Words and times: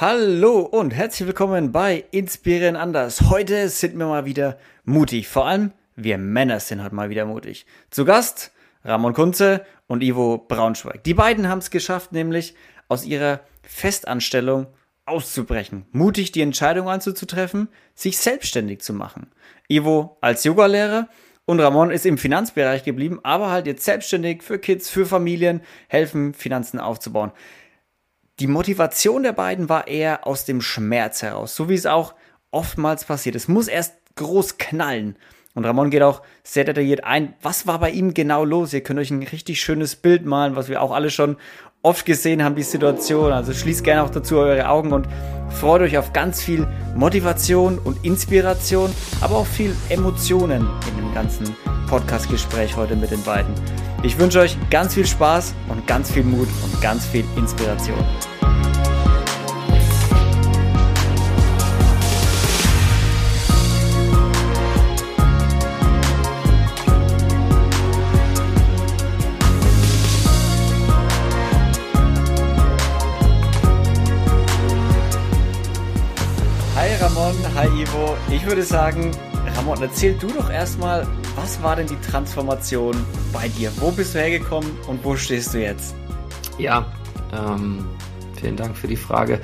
Hallo 0.00 0.60
und 0.60 0.94
herzlich 0.94 1.26
willkommen 1.26 1.72
bei 1.72 2.06
Inspirieren 2.10 2.74
anders. 2.74 3.28
Heute 3.28 3.68
sind 3.68 3.98
wir 3.98 4.06
mal 4.06 4.24
wieder 4.24 4.56
mutig. 4.86 5.28
Vor 5.28 5.46
allem 5.46 5.72
wir 5.94 6.16
Männer 6.16 6.58
sind 6.58 6.82
heute 6.82 6.94
mal 6.94 7.10
wieder 7.10 7.26
mutig. 7.26 7.66
Zu 7.90 8.06
Gast 8.06 8.50
Ramon 8.82 9.12
Kunze 9.12 9.66
und 9.88 10.02
Ivo 10.02 10.38
Braunschweig. 10.38 11.04
Die 11.04 11.12
beiden 11.12 11.48
haben 11.48 11.58
es 11.58 11.70
geschafft, 11.70 12.12
nämlich 12.12 12.54
aus 12.88 13.04
ihrer 13.04 13.40
Festanstellung 13.62 14.68
auszubrechen, 15.04 15.84
mutig 15.92 16.32
die 16.32 16.40
Entscheidung 16.40 16.88
anzutreffen, 16.88 17.68
sich 17.94 18.16
selbstständig 18.16 18.80
zu 18.80 18.94
machen. 18.94 19.26
Ivo 19.68 20.16
als 20.22 20.44
Yogalehrer 20.44 21.10
und 21.44 21.60
Ramon 21.60 21.90
ist 21.90 22.06
im 22.06 22.16
Finanzbereich 22.16 22.84
geblieben, 22.84 23.20
aber 23.22 23.50
halt 23.50 23.66
jetzt 23.66 23.84
selbstständig 23.84 24.42
für 24.42 24.58
Kids, 24.58 24.88
für 24.88 25.04
Familien, 25.04 25.60
helfen, 25.88 26.32
Finanzen 26.32 26.80
aufzubauen. 26.80 27.32
Die 28.40 28.46
Motivation 28.46 29.22
der 29.22 29.34
beiden 29.34 29.68
war 29.68 29.86
eher 29.86 30.26
aus 30.26 30.46
dem 30.46 30.62
Schmerz 30.62 31.20
heraus, 31.20 31.54
so 31.54 31.68
wie 31.68 31.74
es 31.74 31.84
auch 31.84 32.14
oftmals 32.50 33.04
passiert. 33.04 33.36
Es 33.36 33.48
muss 33.48 33.68
erst 33.68 33.92
groß 34.16 34.56
knallen. 34.56 35.16
Und 35.54 35.66
Ramon 35.66 35.90
geht 35.90 36.02
auch 36.02 36.22
sehr 36.42 36.64
detailliert 36.64 37.04
ein, 37.04 37.34
was 37.42 37.66
war 37.66 37.80
bei 37.80 37.90
ihm 37.90 38.14
genau 38.14 38.44
los. 38.44 38.72
Ihr 38.72 38.82
könnt 38.82 38.98
euch 38.98 39.10
ein 39.10 39.22
richtig 39.22 39.60
schönes 39.60 39.94
Bild 39.94 40.24
malen, 40.24 40.56
was 40.56 40.70
wir 40.70 40.80
auch 40.80 40.92
alle 40.92 41.10
schon 41.10 41.36
oft 41.82 42.06
gesehen 42.06 42.42
haben, 42.42 42.54
die 42.54 42.62
Situation. 42.62 43.30
Also 43.30 43.52
schließt 43.52 43.84
gerne 43.84 44.04
auch 44.04 44.10
dazu 44.10 44.38
eure 44.38 44.70
Augen 44.70 44.94
und 44.94 45.06
freut 45.50 45.82
euch 45.82 45.98
auf 45.98 46.14
ganz 46.14 46.42
viel 46.42 46.66
Motivation 46.94 47.78
und 47.78 48.02
Inspiration, 48.06 48.90
aber 49.20 49.36
auch 49.36 49.46
viel 49.46 49.76
Emotionen 49.90 50.66
in 50.88 50.96
dem 50.96 51.12
ganzen 51.12 51.54
Podcast-Gespräch 51.88 52.74
heute 52.74 52.96
mit 52.96 53.10
den 53.10 53.22
beiden. 53.22 53.52
Ich 54.02 54.18
wünsche 54.18 54.40
euch 54.40 54.56
ganz 54.70 54.94
viel 54.94 55.06
Spaß 55.06 55.52
und 55.68 55.86
ganz 55.86 56.10
viel 56.10 56.24
Mut 56.24 56.48
und 56.64 56.80
ganz 56.80 57.04
viel 57.04 57.24
Inspiration. 57.36 57.98
Ivo. 77.90 78.16
Ich 78.30 78.46
würde 78.46 78.62
sagen, 78.62 79.10
Ramon, 79.56 79.80
erzähl 79.82 80.14
du 80.14 80.28
doch 80.28 80.50
erstmal, 80.50 81.06
was 81.36 81.62
war 81.62 81.76
denn 81.76 81.86
die 81.86 82.00
Transformation 82.00 82.94
bei 83.32 83.48
dir? 83.48 83.72
Wo 83.76 83.90
bist 83.90 84.14
du 84.14 84.20
hergekommen 84.20 84.70
und 84.86 85.04
wo 85.04 85.16
stehst 85.16 85.54
du 85.54 85.58
jetzt? 85.58 85.94
Ja, 86.58 86.86
ähm, 87.32 87.84
vielen 88.38 88.56
Dank 88.56 88.76
für 88.76 88.86
die 88.86 88.96
Frage. 88.96 89.40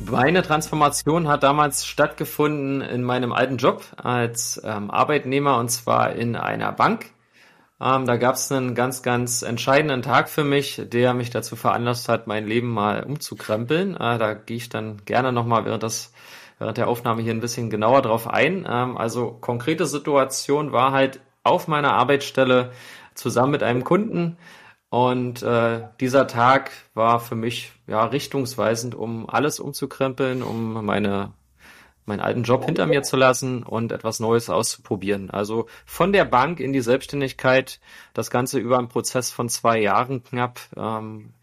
Meine 0.00 0.42
Transformation 0.42 1.28
hat 1.28 1.42
damals 1.42 1.86
stattgefunden 1.86 2.80
in 2.80 3.02
meinem 3.02 3.32
alten 3.32 3.58
Job 3.58 3.84
als 3.96 4.60
ähm, 4.64 4.90
Arbeitnehmer 4.90 5.58
und 5.58 5.70
zwar 5.70 6.12
in 6.12 6.36
einer 6.36 6.72
Bank. 6.72 7.06
Ähm, 7.80 8.06
da 8.06 8.16
gab 8.16 8.36
es 8.36 8.50
einen 8.50 8.74
ganz, 8.74 9.02
ganz 9.02 9.42
entscheidenden 9.42 10.02
Tag 10.02 10.30
für 10.30 10.44
mich, 10.44 10.82
der 10.86 11.14
mich 11.14 11.30
dazu 11.30 11.56
veranlasst 11.56 12.08
hat, 12.08 12.26
mein 12.26 12.46
Leben 12.46 12.68
mal 12.72 13.02
umzukrempeln. 13.02 13.94
Äh, 13.96 14.18
da 14.18 14.34
gehe 14.34 14.56
ich 14.56 14.68
dann 14.68 15.04
gerne 15.04 15.32
nochmal 15.32 15.64
während, 15.64 15.82
das, 15.82 16.12
während 16.58 16.78
der 16.78 16.88
Aufnahme 16.88 17.22
hier 17.22 17.32
ein 17.32 17.40
bisschen 17.40 17.70
genauer 17.70 18.02
drauf 18.02 18.28
ein. 18.28 18.66
Ähm, 18.68 18.96
also 18.96 19.32
konkrete 19.40 19.86
Situation 19.86 20.72
war 20.72 20.92
halt 20.92 21.20
auf 21.42 21.68
meiner 21.68 21.94
Arbeitsstelle 21.94 22.72
zusammen 23.14 23.52
mit 23.52 23.62
einem 23.62 23.84
Kunden. 23.84 24.36
Und 24.90 25.42
äh, 25.42 25.82
dieser 26.00 26.26
Tag 26.26 26.70
war 26.94 27.20
für 27.20 27.34
mich 27.34 27.72
ja 27.86 28.04
richtungsweisend, 28.04 28.94
um 28.94 29.28
alles 29.28 29.60
umzukrempeln, 29.60 30.42
um 30.42 30.84
meine 30.84 31.32
meinen 32.08 32.20
alten 32.20 32.42
Job 32.42 32.64
hinter 32.64 32.86
mir 32.86 33.02
zu 33.02 33.16
lassen 33.16 33.62
und 33.62 33.92
etwas 33.92 34.18
Neues 34.18 34.50
auszuprobieren. 34.50 35.30
Also 35.30 35.66
von 35.84 36.12
der 36.12 36.24
Bank 36.24 36.58
in 36.58 36.72
die 36.72 36.80
Selbstständigkeit, 36.80 37.80
das 38.14 38.30
Ganze 38.30 38.58
über 38.58 38.78
einen 38.78 38.88
Prozess 38.88 39.30
von 39.30 39.48
zwei 39.48 39.78
Jahren 39.78 40.24
knapp. 40.24 40.58
Ähm, 40.76 41.34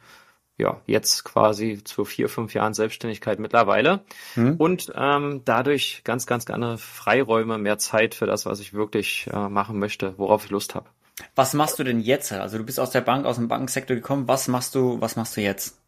ja, 0.58 0.82
jetzt 0.86 1.24
quasi 1.26 1.84
zu 1.84 2.06
vier, 2.06 2.30
fünf 2.30 2.54
Jahren 2.54 2.74
Selbstständigkeit 2.74 3.40
mittlerweile. 3.40 4.02
Hm. 4.36 4.56
Und 4.58 4.92
ähm, 4.96 5.42
dadurch 5.44 6.02
ganz, 6.04 6.26
ganz 6.26 6.50
andere 6.50 6.78
Freiräume, 6.78 7.58
mehr 7.58 7.78
Zeit 7.78 8.16
für 8.16 8.26
das, 8.26 8.46
was 8.46 8.60
ich 8.60 8.74
wirklich 8.74 9.28
äh, 9.34 9.50
machen 9.50 9.80
möchte, 9.80 10.14
worauf 10.18 10.46
ich 10.46 10.52
Lust 10.52 10.76
habe. 10.76 10.88
Was 11.36 11.54
machst 11.54 11.80
du 11.80 11.84
denn 11.84 12.00
jetzt? 12.00 12.32
Also 12.32 12.58
du 12.58 12.66
bist 12.66 12.80
aus 12.80 12.92
der 12.92 13.02
Bank, 13.02 13.26
aus 13.26 13.38
dem 13.38 13.48
Bankensektor 13.48 13.96
gekommen. 13.96 14.28
Was 14.28 14.48
machst 14.48 14.76
du, 14.76 15.00
was 15.00 15.16
machst 15.16 15.38
du 15.38 15.42
jetzt? 15.42 15.80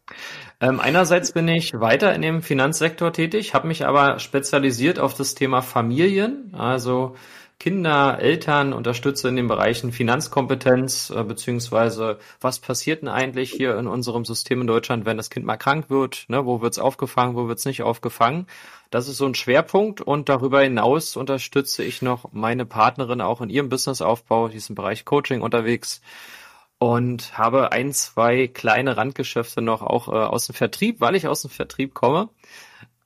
Ähm, 0.60 0.80
einerseits 0.80 1.32
bin 1.32 1.48
ich 1.48 1.74
weiter 1.74 2.14
in 2.14 2.22
dem 2.22 2.42
Finanzsektor 2.42 3.12
tätig, 3.12 3.54
habe 3.54 3.68
mich 3.68 3.86
aber 3.86 4.18
spezialisiert 4.18 4.98
auf 4.98 5.14
das 5.14 5.34
Thema 5.34 5.60
Familien, 5.60 6.54
also 6.54 7.14
Kinder, 7.60 8.20
Eltern 8.20 8.72
unterstütze 8.72 9.28
in 9.28 9.34
den 9.34 9.48
Bereichen 9.48 9.90
Finanzkompetenz, 9.90 11.10
äh, 11.10 11.24
beziehungsweise 11.24 12.20
was 12.40 12.60
passiert 12.60 13.02
denn 13.02 13.08
eigentlich 13.08 13.50
hier 13.50 13.76
in 13.76 13.88
unserem 13.88 14.24
System 14.24 14.60
in 14.60 14.68
Deutschland, 14.68 15.06
wenn 15.06 15.16
das 15.16 15.28
Kind 15.28 15.44
mal 15.44 15.56
krank 15.56 15.90
wird, 15.90 16.26
ne? 16.28 16.46
wo 16.46 16.60
wird's 16.60 16.78
aufgefangen, 16.78 17.34
wo 17.34 17.48
wird's 17.48 17.64
nicht 17.64 17.82
aufgefangen. 17.82 18.46
Das 18.90 19.08
ist 19.08 19.16
so 19.16 19.26
ein 19.26 19.34
Schwerpunkt 19.34 20.00
und 20.00 20.28
darüber 20.28 20.60
hinaus 20.60 21.16
unterstütze 21.16 21.82
ich 21.82 22.00
noch 22.00 22.32
meine 22.32 22.64
Partnerin 22.64 23.20
auch 23.20 23.40
in 23.40 23.50
ihrem 23.50 23.68
Businessaufbau, 23.68 24.48
die 24.48 24.56
ist 24.58 24.68
im 24.68 24.76
Bereich 24.76 25.04
Coaching 25.04 25.40
unterwegs 25.42 26.00
und 26.78 27.36
habe 27.36 27.72
ein, 27.72 27.92
zwei 27.92 28.46
kleine 28.46 28.96
Randgeschäfte 28.96 29.62
noch 29.62 29.82
auch 29.82 30.06
äh, 30.08 30.12
aus 30.12 30.46
dem 30.46 30.54
Vertrieb, 30.54 31.00
weil 31.00 31.16
ich 31.16 31.26
aus 31.26 31.42
dem 31.42 31.50
Vertrieb 31.50 31.92
komme. 31.92 32.28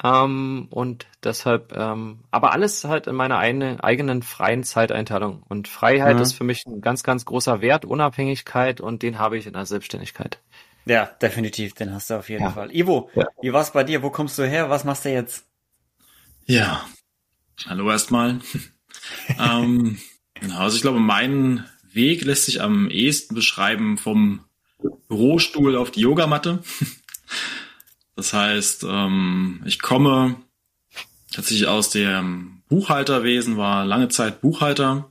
Ähm, 0.05 0.67
und 0.71 1.07
deshalb, 1.23 1.73
ähm, 1.77 2.21
aber 2.31 2.53
alles 2.53 2.85
halt 2.85 3.07
in 3.07 3.15
meiner 3.15 3.39
eine, 3.39 3.83
eigenen 3.85 4.23
freien 4.23 4.65
Zeiteinteilung. 4.65 5.43
Und 5.49 5.69
Freiheit 5.69 6.17
mhm. 6.17 6.23
ist 6.23 6.33
für 6.33 6.45
mich 6.45 6.67
ein 6.67 6.81
ganz, 6.81 7.03
ganz 7.03 7.25
großer 7.25 7.61
Wert, 7.61 7.85
Unabhängigkeit 7.85 8.81
und 8.81 9.03
den 9.03 9.19
habe 9.19 9.39
ich 9.39 9.47
in 9.47 9.53
der 9.53 9.67
Selbstständigkeit. 9.67 10.41
Ja, 10.85 11.07
definitiv, 11.07 11.75
den 11.75 11.93
hast 11.95 12.11
du 12.11 12.15
auf 12.15 12.29
jeden 12.29 12.43
ja. 12.43 12.51
Fall. 12.51 12.75
Ivo, 12.75 13.11
ja. 13.15 13.27
wie 13.41 13.53
war's 13.53 13.73
bei 13.73 13.85
dir? 13.85 14.03
Wo 14.03 14.11
kommst 14.11 14.39
du 14.39 14.43
her? 14.43 14.69
Was 14.69 14.85
machst 14.85 15.05
du 15.05 15.13
jetzt? 15.13 15.47
Ja, 16.47 16.85
hallo 17.67 17.89
erstmal. 17.89 18.41
ähm, 19.39 19.99
genau, 20.35 20.59
also 20.59 20.75
ich 20.75 20.83
glaube, 20.83 20.99
mein 20.99 21.65
Weg 21.93 22.25
lässt 22.25 22.47
sich 22.47 22.61
am 22.61 22.91
ehesten 22.91 23.37
beschreiben 23.37 23.97
vom 23.99 24.45
Bürostuhl 25.07 25.77
auf 25.77 25.93
die 25.93 26.01
Yogamatte. 26.01 26.65
Das 28.17 28.33
heißt, 28.33 28.85
ähm, 28.89 29.63
ich 29.65 29.81
komme 29.81 30.37
tatsächlich 31.33 31.67
aus 31.67 31.91
dem 31.91 32.63
Buchhalterwesen, 32.69 33.57
war 33.57 33.85
lange 33.85 34.09
Zeit 34.09 34.41
Buchhalter 34.41 35.11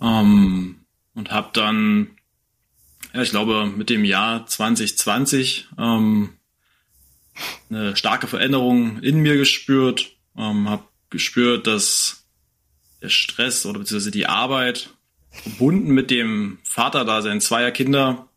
ähm, 0.00 0.84
und 1.14 1.30
habe 1.30 1.50
dann, 1.52 2.10
ja, 3.12 3.22
ich 3.22 3.30
glaube, 3.30 3.66
mit 3.66 3.90
dem 3.90 4.04
Jahr 4.04 4.46
2020 4.46 5.68
ähm, 5.78 6.30
eine 7.70 7.96
starke 7.96 8.26
Veränderung 8.26 9.00
in 9.00 9.20
mir 9.20 9.36
gespürt, 9.36 10.12
ähm, 10.36 10.68
habe 10.68 10.84
gespürt, 11.10 11.66
dass 11.66 12.24
der 13.02 13.08
Stress 13.08 13.66
oder 13.66 13.78
beziehungsweise 13.78 14.10
die 14.10 14.26
Arbeit 14.26 14.90
verbunden 15.30 15.92
mit 15.92 16.10
dem 16.10 16.58
Vater 16.64 17.04
da 17.04 17.22
sein 17.22 17.40
zweier 17.40 17.70
Kinder 17.70 18.28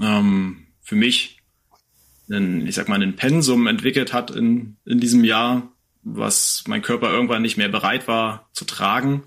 ähm, 0.00 0.66
für 0.82 0.94
mich 0.94 1.39
einen, 2.30 2.66
ich 2.66 2.74
sag 2.74 2.88
mal, 2.88 2.96
einen 2.96 3.16
Pensum 3.16 3.66
entwickelt 3.66 4.12
hat 4.12 4.30
in, 4.30 4.76
in 4.84 5.00
diesem 5.00 5.24
Jahr, 5.24 5.70
was 6.02 6.64
mein 6.66 6.82
Körper 6.82 7.10
irgendwann 7.10 7.42
nicht 7.42 7.56
mehr 7.56 7.68
bereit 7.68 8.08
war 8.08 8.48
zu 8.52 8.64
tragen. 8.64 9.24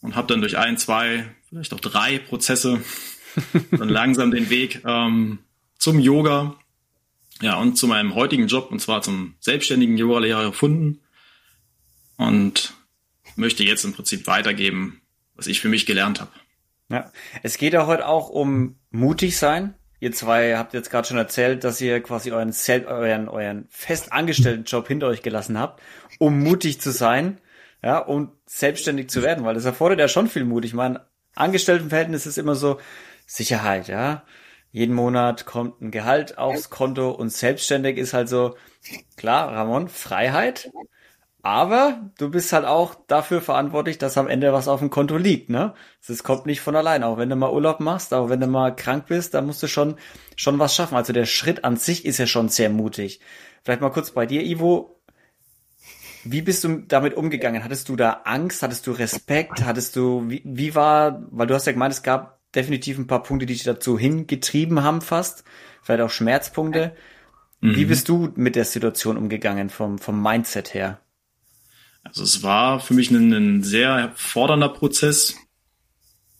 Und 0.00 0.16
habe 0.16 0.28
dann 0.28 0.40
durch 0.40 0.58
ein, 0.58 0.78
zwei, 0.78 1.26
vielleicht 1.48 1.72
auch 1.74 1.80
drei 1.80 2.18
Prozesse 2.18 2.80
dann 3.70 3.88
langsam 3.88 4.30
den 4.30 4.50
Weg 4.50 4.82
ähm, 4.84 5.38
zum 5.78 5.98
Yoga, 5.98 6.56
ja, 7.40 7.56
und 7.56 7.76
zu 7.76 7.86
meinem 7.86 8.14
heutigen 8.14 8.46
Job, 8.46 8.70
und 8.70 8.80
zwar 8.80 9.02
zum 9.02 9.34
selbstständigen 9.40 9.96
Yoga-Lehrer 9.96 10.44
gefunden. 10.44 11.00
Und 12.16 12.74
möchte 13.36 13.64
jetzt 13.64 13.84
im 13.84 13.92
Prinzip 13.92 14.26
weitergeben, 14.26 15.00
was 15.34 15.46
ich 15.46 15.60
für 15.60 15.68
mich 15.68 15.86
gelernt 15.86 16.20
habe. 16.20 16.30
Ja, 16.88 17.10
es 17.42 17.58
geht 17.58 17.72
ja 17.72 17.86
heute 17.86 18.06
auch 18.06 18.28
um 18.28 18.76
mutig 18.90 19.38
sein. 19.38 19.74
Ihr 20.02 20.10
zwei 20.10 20.56
habt 20.56 20.74
jetzt 20.74 20.90
gerade 20.90 21.06
schon 21.06 21.16
erzählt, 21.16 21.62
dass 21.62 21.80
ihr 21.80 22.02
quasi 22.02 22.32
euren, 22.32 22.52
euren, 22.88 23.28
euren 23.28 23.68
festangestellten 23.70 24.64
Job 24.64 24.88
hinter 24.88 25.06
euch 25.06 25.22
gelassen 25.22 25.56
habt, 25.56 25.80
um 26.18 26.40
mutig 26.40 26.80
zu 26.80 26.90
sein, 26.90 27.40
ja, 27.84 27.98
und 27.98 28.32
selbstständig 28.44 29.10
zu 29.10 29.22
werden, 29.22 29.44
weil 29.44 29.54
das 29.54 29.64
erfordert 29.64 30.00
ja 30.00 30.08
schon 30.08 30.26
viel 30.26 30.44
Mut. 30.44 30.64
Ich 30.64 30.74
meine, 30.74 31.06
Angestelltenverhältnis 31.36 32.26
ist 32.26 32.36
immer 32.36 32.56
so 32.56 32.80
Sicherheit, 33.26 33.86
ja. 33.86 34.24
Jeden 34.72 34.96
Monat 34.96 35.46
kommt 35.46 35.80
ein 35.80 35.92
Gehalt 35.92 36.36
aufs 36.36 36.68
Konto 36.68 37.12
und 37.12 37.32
selbstständig 37.32 37.96
ist 37.96 38.12
halt 38.12 38.28
so, 38.28 38.56
klar, 39.16 39.52
Ramon, 39.52 39.88
Freiheit, 39.88 40.72
Aber 41.44 42.10
du 42.18 42.30
bist 42.30 42.52
halt 42.52 42.64
auch 42.64 42.94
dafür 43.08 43.40
verantwortlich, 43.40 43.98
dass 43.98 44.16
am 44.16 44.28
Ende 44.28 44.52
was 44.52 44.68
auf 44.68 44.78
dem 44.78 44.90
Konto 44.90 45.16
liegt, 45.16 45.50
ne? 45.50 45.74
Das 46.06 46.22
kommt 46.22 46.46
nicht 46.46 46.60
von 46.60 46.76
allein. 46.76 47.02
Auch 47.02 47.18
wenn 47.18 47.28
du 47.28 47.34
mal 47.34 47.52
Urlaub 47.52 47.80
machst, 47.80 48.14
auch 48.14 48.28
wenn 48.28 48.38
du 48.38 48.46
mal 48.46 48.74
krank 48.76 49.06
bist, 49.08 49.34
da 49.34 49.42
musst 49.42 49.60
du 49.60 49.66
schon, 49.66 49.96
schon 50.36 50.60
was 50.60 50.76
schaffen. 50.76 50.94
Also 50.94 51.12
der 51.12 51.26
Schritt 51.26 51.64
an 51.64 51.76
sich 51.76 52.04
ist 52.04 52.18
ja 52.18 52.28
schon 52.28 52.48
sehr 52.48 52.70
mutig. 52.70 53.18
Vielleicht 53.64 53.80
mal 53.80 53.90
kurz 53.90 54.12
bei 54.12 54.24
dir, 54.24 54.44
Ivo. 54.44 55.00
Wie 56.22 56.42
bist 56.42 56.62
du 56.62 56.76
damit 56.86 57.14
umgegangen? 57.14 57.64
Hattest 57.64 57.88
du 57.88 57.96
da 57.96 58.20
Angst? 58.24 58.62
Hattest 58.62 58.86
du 58.86 58.92
Respekt? 58.92 59.64
Hattest 59.64 59.96
du, 59.96 60.30
wie, 60.30 60.42
wie 60.44 60.76
war, 60.76 61.24
weil 61.32 61.48
du 61.48 61.54
hast 61.54 61.66
ja 61.66 61.72
gemeint, 61.72 61.92
es 61.92 62.04
gab 62.04 62.38
definitiv 62.54 62.98
ein 62.98 63.08
paar 63.08 63.24
Punkte, 63.24 63.46
die 63.46 63.54
dich 63.54 63.64
dazu 63.64 63.98
hingetrieben 63.98 64.84
haben 64.84 65.00
fast. 65.00 65.42
Vielleicht 65.82 66.02
auch 66.02 66.10
Schmerzpunkte. 66.10 66.94
Mhm. 67.60 67.74
Wie 67.74 67.84
bist 67.86 68.08
du 68.08 68.32
mit 68.36 68.54
der 68.54 68.64
Situation 68.64 69.16
umgegangen 69.16 69.70
vom, 69.70 69.98
vom 69.98 70.22
Mindset 70.22 70.74
her? 70.74 71.00
Also 72.02 72.22
es 72.22 72.42
war 72.42 72.80
für 72.80 72.94
mich 72.94 73.10
ein, 73.10 73.32
ein 73.32 73.62
sehr 73.62 74.12
fordernder 74.16 74.68
Prozess, 74.68 75.36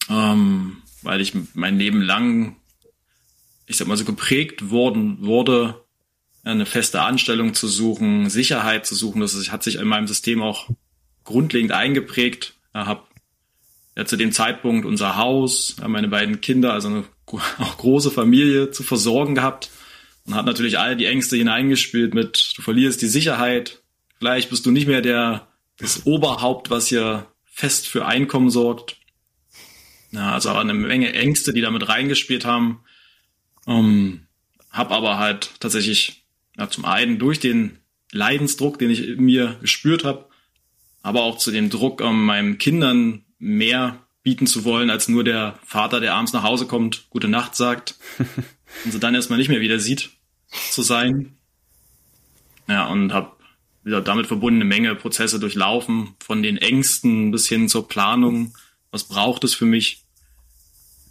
ähm, 0.08 0.78
weil 1.02 1.20
ich 1.20 1.32
mein 1.54 1.78
Leben 1.78 2.02
lang, 2.02 2.56
ich 3.66 3.76
sag 3.76 3.88
mal 3.88 3.96
so 3.96 4.04
geprägt 4.04 4.70
worden 4.70 5.24
wurde, 5.24 5.82
eine 6.44 6.66
feste 6.66 7.02
Anstellung 7.02 7.54
zu 7.54 7.68
suchen, 7.68 8.28
Sicherheit 8.28 8.86
zu 8.86 8.94
suchen. 8.94 9.20
Das 9.20 9.34
hat 9.50 9.62
sich 9.62 9.76
in 9.76 9.86
meinem 9.86 10.08
System 10.08 10.42
auch 10.42 10.68
grundlegend 11.24 11.72
eingeprägt. 11.72 12.54
Ich 12.74 12.80
habe 12.80 13.02
ja 13.96 14.04
zu 14.04 14.16
dem 14.16 14.32
Zeitpunkt 14.32 14.84
unser 14.84 15.16
Haus, 15.16 15.76
meine 15.86 16.08
beiden 16.08 16.40
Kinder, 16.40 16.72
also 16.72 16.88
eine 16.88 17.04
auch 17.58 17.78
große 17.78 18.10
Familie 18.10 18.70
zu 18.72 18.82
versorgen 18.82 19.34
gehabt 19.34 19.70
und 20.26 20.34
hat 20.34 20.46
natürlich 20.46 20.78
all 20.78 20.96
die 20.96 21.06
Ängste 21.06 21.36
hineingespielt 21.36 22.14
mit, 22.14 22.54
du 22.56 22.62
verlierst 22.62 23.00
die 23.02 23.06
Sicherheit, 23.06 23.82
vielleicht 24.18 24.50
bist 24.50 24.66
du 24.66 24.70
nicht 24.70 24.86
mehr 24.86 25.00
der 25.00 25.48
das 25.78 26.06
Oberhaupt, 26.06 26.70
was 26.70 26.88
hier 26.88 27.26
fest 27.44 27.86
für 27.86 28.06
Einkommen 28.06 28.50
sorgt. 28.50 28.96
Ja, 30.10 30.32
also 30.32 30.50
eine 30.50 30.74
Menge 30.74 31.12
Ängste, 31.12 31.52
die 31.52 31.60
damit 31.60 31.88
reingespielt 31.88 32.44
haben. 32.44 32.80
Ähm, 33.66 34.26
hab 34.70 34.90
aber 34.90 35.18
halt 35.18 35.50
tatsächlich 35.60 36.24
ja, 36.56 36.68
zum 36.68 36.84
einen 36.84 37.18
durch 37.18 37.40
den 37.40 37.78
Leidensdruck, 38.10 38.78
den 38.78 38.90
ich 38.90 39.06
in 39.06 39.22
mir 39.22 39.56
gespürt 39.60 40.04
habe, 40.04 40.28
aber 41.02 41.22
auch 41.22 41.38
zu 41.38 41.50
dem 41.50 41.70
Druck, 41.70 42.00
ähm, 42.00 42.24
meinen 42.24 42.58
Kindern 42.58 43.24
mehr 43.38 43.98
bieten 44.22 44.46
zu 44.46 44.64
wollen, 44.64 44.90
als 44.90 45.08
nur 45.08 45.24
der 45.24 45.58
Vater, 45.64 46.00
der 46.00 46.14
abends 46.14 46.32
nach 46.32 46.42
Hause 46.42 46.66
kommt, 46.66 47.08
gute 47.10 47.28
Nacht 47.28 47.56
sagt 47.56 47.96
und 48.84 48.92
sie 48.92 49.00
dann 49.00 49.14
erstmal 49.14 49.38
nicht 49.38 49.48
mehr 49.48 49.60
wieder 49.60 49.80
sieht, 49.80 50.10
zu 50.70 50.82
sein. 50.82 51.36
Ja, 52.68 52.86
und 52.86 53.12
habe 53.12 53.32
wieder 53.84 54.00
damit 54.00 54.26
verbundene 54.26 54.64
Menge 54.64 54.94
Prozesse 54.94 55.40
durchlaufen, 55.40 56.14
von 56.20 56.42
den 56.42 56.56
Ängsten 56.56 57.30
bis 57.30 57.48
hin 57.48 57.68
zur 57.68 57.88
Planung. 57.88 58.54
Was 58.90 59.04
braucht 59.04 59.44
es 59.44 59.54
für 59.54 59.64
mich? 59.64 60.02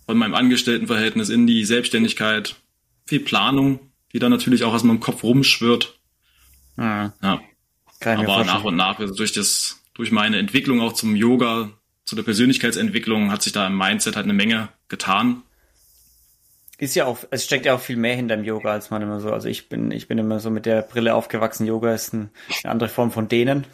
Von 0.06 0.18
meinem 0.18 0.36
Angestelltenverhältnis 0.36 1.30
in 1.30 1.48
die 1.48 1.64
Selbstständigkeit. 1.66 2.56
Viel 3.06 3.20
Planung, 3.20 3.80
die 4.14 4.20
dann 4.20 4.32
natürlich 4.32 4.64
auch 4.64 4.74
erstmal 4.74 4.96
im 4.96 5.02
Kopf 5.02 5.24
rumschwirrt. 5.24 5.98
Mhm. 6.76 7.14
Ja. 7.22 7.42
Aber 8.04 8.44
nach 8.46 8.64
und 8.64 8.76
nach, 8.76 9.00
also 9.00 9.14
durch 9.14 9.32
das, 9.32 9.82
durch 9.94 10.12
meine 10.12 10.38
Entwicklung 10.38 10.82
auch 10.82 10.94
zum 10.94 11.16
Yoga, 11.16 11.70
zu 12.06 12.16
der 12.16 12.24
Persönlichkeitsentwicklung 12.24 13.32
hat 13.32 13.44
sich 13.44 13.54
da 13.54 13.68
im 13.68 13.78
Mindset 13.78 14.16
halt 14.16 14.26
eine 14.26 14.34
Menge 14.34 14.70
getan 14.88 15.44
ist 16.82 16.96
ja 16.96 17.06
auch, 17.06 17.20
es 17.30 17.46
steckt 17.46 17.68
ja 17.68 17.76
auch 17.76 17.80
viel 17.80 17.96
mehr 17.96 18.16
hinter 18.16 18.36
dem 18.36 18.44
Yoga, 18.44 18.72
als 18.72 18.90
man 18.90 19.04
immer 19.04 19.20
so, 19.20 19.32
also 19.32 19.48
ich 19.48 19.70
bin, 19.70 19.92
ich 19.92 20.08
bin 20.08 20.18
immer 20.18 20.40
so 20.40 20.50
mit 20.50 20.66
der 20.66 20.82
Brille 20.82 21.14
aufgewachsen. 21.14 21.68
Yoga 21.68 21.94
ist 21.94 22.12
ein, 22.12 22.32
eine 22.64 22.72
andere 22.72 22.90
Form 22.90 23.12
von 23.12 23.28
denen. 23.28 23.68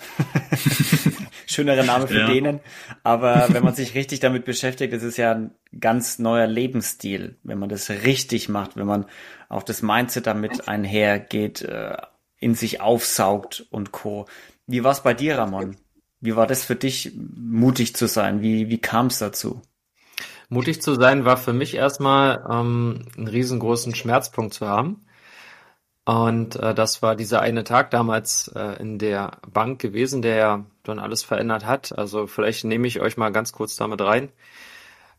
Schönerer 1.48 1.83
Name 1.83 2.09
für 2.09 2.19
ja. 2.19 2.27
denen. 2.27 2.59
Aber 3.04 3.48
wenn 3.48 3.63
man 3.63 3.75
sich 3.75 3.95
richtig 3.95 4.19
damit 4.19 4.44
beschäftigt, 4.44 4.92
ist 4.92 5.04
es 5.04 5.15
ja 5.15 5.31
ein 5.31 5.51
ganz 5.80 6.19
neuer 6.19 6.48
Lebensstil, 6.48 7.38
wenn 7.44 7.59
man 7.59 7.69
das 7.69 7.89
richtig 7.89 8.50
macht, 8.50 8.75
wenn 8.75 8.88
man 8.88 9.06
auch 9.48 9.63
das 9.63 9.81
Mindset 9.81 10.27
damit 10.27 10.68
einhergeht, 10.68 11.62
äh, 11.62 11.95
in 12.39 12.56
sich 12.56 12.81
aufsaugt 12.81 13.68
und 13.71 13.94
Co. 13.94 14.25
Wie 14.65 14.83
war 14.83 14.92
es 14.92 15.01
bei 15.01 15.13
dir, 15.13 15.38
Ramon? 15.38 15.77
Wie 16.19 16.36
war 16.36 16.45
das 16.45 16.65
für 16.65 16.75
dich, 16.75 17.13
mutig 17.15 17.95
zu 17.95 18.06
sein? 18.07 18.42
Wie, 18.42 18.68
wie 18.68 18.80
kam 18.80 19.07
es 19.07 19.19
dazu? 19.19 19.62
Mutig 20.50 20.82
zu 20.82 20.96
sein 20.96 21.26
war 21.26 21.38
für 21.38 21.54
mich 21.54 21.76
erstmal 21.76 22.46
ähm, 22.50 23.06
einen 23.18 23.28
riesengroßen 23.28 23.94
Schmerzpunkt 23.96 24.54
zu 24.54 24.68
haben. 24.68 25.06
Und 26.06 26.56
äh, 26.56 26.74
das 26.74 27.02
war 27.02 27.18
dieser 27.18 27.42
eine 27.42 27.66
Tag 27.66 27.92
damals 27.92 28.48
äh, 28.56 28.80
in 28.82 28.98
der 28.98 29.40
Bank 29.52 29.82
gewesen, 29.82 30.22
der 30.22 30.36
ja 30.36 30.66
dann 30.84 31.00
alles 31.00 31.24
verändert 31.24 31.66
hat. 31.66 31.98
Also 31.98 32.28
vielleicht 32.28 32.64
nehme 32.64 32.88
ich 32.88 33.02
euch 33.02 33.18
mal 33.18 33.32
ganz 33.32 33.52
kurz 33.52 33.76
damit 33.76 34.00
rein. 34.00 34.32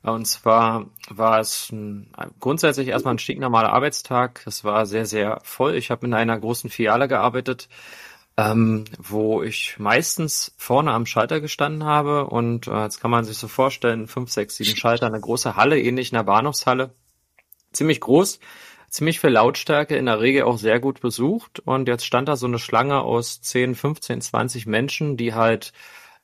Und 0.03 0.27
zwar 0.27 0.87
war 1.11 1.41
es 1.41 1.71
ein, 1.73 2.11
grundsätzlich 2.41 2.89
erstmal 2.89 3.15
ein 3.15 3.19
stinknormaler 3.19 3.73
Arbeitstag. 3.73 4.43
Es 4.47 4.65
war 4.65 4.87
sehr, 4.87 5.05
sehr 5.05 5.41
voll. 5.43 5.75
Ich 5.75 5.91
habe 5.91 6.07
in 6.07 6.15
einer 6.15 6.39
großen 6.39 6.71
Filiale 6.71 7.09
gearbeitet 7.09 7.69
ähm, 8.38 8.85
wo 8.99 9.43
ich 9.43 9.81
meistens 9.81 10.55
vorne 10.56 10.93
am 10.93 11.06
Schalter 11.06 11.40
gestanden 11.40 11.85
habe 11.85 12.26
und 12.26 12.69
äh, 12.69 12.85
jetzt 12.85 13.00
kann 13.00 13.11
man 13.11 13.25
sich 13.25 13.37
so 13.37 13.49
vorstellen, 13.49 14.06
fünf, 14.06 14.31
sechs, 14.31 14.55
sieben 14.55 14.76
Schalter, 14.76 15.06
eine 15.06 15.20
große 15.20 15.56
Halle, 15.56 15.81
ähnlich 15.81 16.14
einer 16.14 16.23
Bahnhofshalle, 16.23 16.94
ziemlich 17.73 18.00
groß, 18.00 18.38
ziemlich 18.88 19.19
viel 19.19 19.31
Lautstärke, 19.31 19.96
in 19.96 20.06
der 20.06 20.20
Regel 20.20 20.44
auch 20.44 20.56
sehr 20.56 20.79
gut 20.79 21.00
besucht 21.00 21.58
und 21.58 21.88
jetzt 21.88 22.06
stand 22.06 22.29
da 22.29 22.37
so 22.37 22.46
eine 22.46 22.61
Schlange 22.61 23.00
aus 23.00 23.40
10, 23.43 23.75
15, 23.75 24.20
20 24.20 24.67
Menschen, 24.67 25.17
die 25.17 25.34
halt 25.34 25.73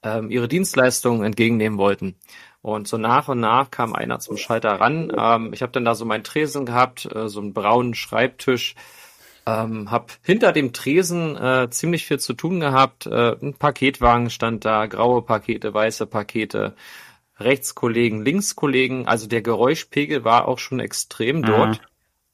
ähm, 0.05 0.31
ihre 0.31 0.47
Dienstleistungen 0.47 1.25
entgegennehmen 1.25 1.81
wollten. 1.81 2.15
Und 2.63 2.87
so 2.87 2.97
nach 2.97 3.27
und 3.27 3.41
nach 3.41 3.73
kam 3.73 3.93
einer 3.93 4.21
zum 4.21 4.37
Schalter 4.37 4.81
ran. 4.81 5.13
Ähm, 5.19 5.53
ich 5.53 5.63
habe 5.63 5.73
dann 5.73 5.85
da 5.85 5.97
so 5.97 6.05
meinen 6.05 6.25
Tresen 6.25 6.65
gehabt, 6.65 7.13
äh, 7.13 7.29
so 7.29 7.41
einen 7.41 7.53
braunen 7.53 7.95
Schreibtisch, 7.95 8.77
ähm, 9.47 9.91
hab 9.91 10.13
hinter 10.23 10.53
dem 10.53 10.73
Tresen 10.73 11.37
äh, 11.37 11.69
ziemlich 11.71 12.07
viel 12.07 12.19
zu 12.19 12.35
tun 12.35 12.61
gehabt. 12.61 13.07
Äh, 13.07 13.37
ein 13.41 13.55
Paketwagen 13.55 14.31
stand 14.31 14.65
da, 14.65 14.87
graue 14.87 15.23
Pakete, 15.23 15.75
weiße 15.75 16.07
Pakete, 16.07 16.75
Rechtskollegen, 17.39 18.25
Linkskollegen. 18.25 19.07
Also 19.07 19.29
der 19.29 19.43
Geräuschpegel 19.43 20.25
war 20.25 20.49
auch 20.49 20.59
schon 20.59 20.81
extrem 20.81 21.39
mhm. 21.39 21.43
dort. 21.43 21.81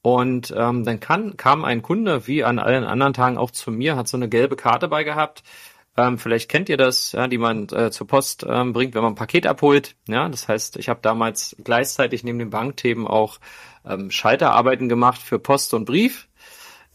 Und 0.03 0.55
ähm, 0.57 0.85
dann 0.85 1.01
kann, 1.01 1.37
kam 1.37 1.65
ein 1.65 1.83
Kunde, 1.83 2.27
wie 2.27 2.45
an 2.45 2.59
allen 2.59 2.85
anderen 2.85 3.13
Tagen 3.13 3.37
auch 3.37 3.51
zu 3.51 3.71
mir, 3.71 3.97
hat 3.97 4.09
so 4.09 4.17
eine 4.17 4.29
gelbe 4.29 4.57
Karte 4.57 4.89
bei 4.89 5.05
gehabt. 5.05 5.43
Ähm, 5.97 6.19
vielleicht 6.19 6.49
kennt 6.49 6.69
ihr 6.69 6.77
das, 6.77 7.13
ja, 7.13 7.27
die 7.27 7.37
man 7.37 7.69
äh, 7.69 7.91
zur 7.91 8.07
Post 8.07 8.47
ähm, 8.49 8.73
bringt, 8.73 8.95
wenn 8.95 9.03
man 9.03 9.13
ein 9.13 9.17
Paket 9.17 9.47
abholt. 9.47 9.97
Ja, 10.09 10.29
das 10.29 10.49
heißt, 10.49 10.77
ich 10.77 10.89
habe 10.89 11.01
damals 11.03 11.57
gleichzeitig 11.63 12.25
neben 12.25 12.39
den 12.39 12.51
Bankthemen 12.51 13.07
auch 13.07 13.39
ähm, 13.85 14.11
Schalterarbeiten 14.11 14.89
gemacht 14.89 15.21
für 15.21 15.39
Post 15.39 15.75
und 15.75 15.85
Brief. 15.85 16.29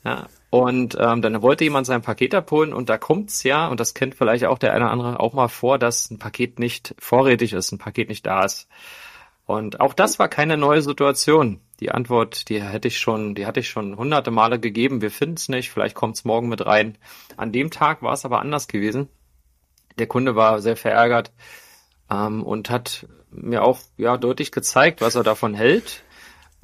Ja, 0.05 0.27
und 0.51 0.95
ähm, 0.99 1.21
dann 1.21 1.41
wollte 1.41 1.63
jemand 1.63 1.87
sein 1.87 2.01
Paket 2.01 2.35
abholen 2.35 2.73
und 2.73 2.89
da 2.89 2.97
kommt's 2.97 3.43
ja, 3.43 3.67
und 3.67 3.79
das 3.79 3.93
kennt 3.95 4.15
vielleicht 4.15 4.45
auch 4.45 4.59
der 4.59 4.73
eine 4.73 4.85
oder 4.85 4.91
andere 4.91 5.19
auch 5.19 5.33
mal 5.33 5.47
vor, 5.47 5.79
dass 5.79 6.11
ein 6.11 6.19
Paket 6.19 6.59
nicht 6.59 6.95
vorrätig 6.99 7.53
ist, 7.53 7.71
ein 7.71 7.79
Paket 7.79 8.07
nicht 8.07 8.25
da 8.25 8.45
ist. 8.45 8.69
Und 9.45 9.81
auch 9.81 9.93
das 9.93 10.17
war 10.17 10.27
keine 10.27 10.57
neue 10.57 10.81
Situation. 10.81 11.59
Die 11.79 11.91
Antwort, 11.91 12.49
die 12.49 12.61
hätte 12.61 12.87
ich 12.87 12.99
schon, 12.99 13.35
die 13.35 13.45
hatte 13.45 13.59
ich 13.59 13.69
schon 13.69 13.97
hunderte 13.97 14.31
Male 14.31 14.59
gegeben. 14.59 15.01
Wir 15.01 15.11
finden's 15.11 15.49
nicht, 15.49 15.71
vielleicht 15.71 15.95
kommt's 15.95 16.23
morgen 16.23 16.49
mit 16.49 16.65
rein. 16.65 16.97
An 17.35 17.51
dem 17.51 17.69
Tag 17.69 18.01
war 18.01 18.13
es 18.13 18.25
aber 18.25 18.39
anders 18.39 18.67
gewesen. 18.67 19.09
Der 19.99 20.07
Kunde 20.07 20.35
war 20.35 20.61
sehr 20.61 20.77
verärgert 20.77 21.31
ähm, 22.09 22.43
und 22.43 22.69
hat 22.69 23.07
mir 23.29 23.63
auch 23.63 23.79
ja 23.97 24.17
deutlich 24.17 24.51
gezeigt, 24.51 25.01
was 25.01 25.15
er 25.15 25.23
davon 25.23 25.53
hält. 25.53 26.04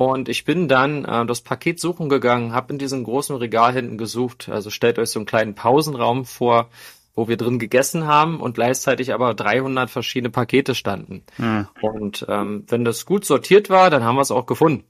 Und 0.01 0.29
ich 0.29 0.45
bin 0.45 0.67
dann 0.67 1.05
äh, 1.05 1.27
das 1.27 1.41
Paket 1.41 1.79
suchen 1.79 2.09
gegangen, 2.09 2.53
habe 2.53 2.73
in 2.73 2.79
diesem 2.79 3.03
großen 3.03 3.35
Regal 3.35 3.71
hinten 3.73 3.99
gesucht. 3.99 4.49
Also 4.49 4.71
stellt 4.71 4.97
euch 4.97 5.11
so 5.11 5.19
einen 5.19 5.27
kleinen 5.27 5.53
Pausenraum 5.53 6.25
vor, 6.25 6.71
wo 7.13 7.27
wir 7.27 7.37
drin 7.37 7.59
gegessen 7.59 8.07
haben 8.07 8.39
und 8.39 8.55
gleichzeitig 8.55 9.13
aber 9.13 9.35
300 9.35 9.91
verschiedene 9.91 10.31
Pakete 10.31 10.73
standen. 10.73 11.21
Mhm. 11.37 11.67
Und 11.83 12.25
ähm, 12.29 12.63
wenn 12.67 12.83
das 12.83 13.05
gut 13.05 13.25
sortiert 13.25 13.69
war, 13.69 13.91
dann 13.91 14.03
haben 14.03 14.15
wir 14.15 14.23
es 14.23 14.31
auch 14.31 14.47
gefunden. 14.47 14.85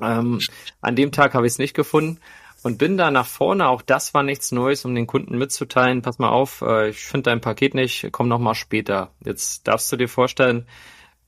Ähm, 0.00 0.38
an 0.80 0.94
dem 0.94 1.10
Tag 1.10 1.34
habe 1.34 1.48
ich 1.48 1.54
es 1.54 1.58
nicht 1.58 1.74
gefunden 1.74 2.20
und 2.62 2.78
bin 2.78 2.96
da 2.96 3.10
nach 3.10 3.26
vorne. 3.26 3.68
Auch 3.68 3.82
das 3.82 4.14
war 4.14 4.22
nichts 4.22 4.52
Neues, 4.52 4.84
um 4.84 4.94
den 4.94 5.08
Kunden 5.08 5.36
mitzuteilen. 5.38 6.02
Pass 6.02 6.20
mal 6.20 6.28
auf, 6.28 6.62
äh, 6.62 6.90
ich 6.90 6.98
finde 6.98 7.30
dein 7.30 7.40
Paket 7.40 7.74
nicht, 7.74 8.10
komm 8.12 8.28
noch 8.28 8.38
mal 8.38 8.54
später. 8.54 9.10
Jetzt 9.24 9.66
darfst 9.66 9.90
du 9.90 9.96
dir 9.96 10.08
vorstellen, 10.08 10.68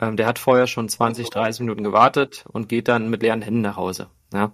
ähm, 0.00 0.16
der 0.16 0.26
hat 0.26 0.38
vorher 0.38 0.66
schon 0.66 0.88
20, 0.88 1.30
30 1.30 1.60
Minuten 1.60 1.84
gewartet 1.84 2.44
und 2.48 2.68
geht 2.68 2.88
dann 2.88 3.08
mit 3.08 3.22
leeren 3.22 3.42
Händen 3.42 3.62
nach 3.62 3.76
Hause. 3.76 4.08
Ja. 4.32 4.52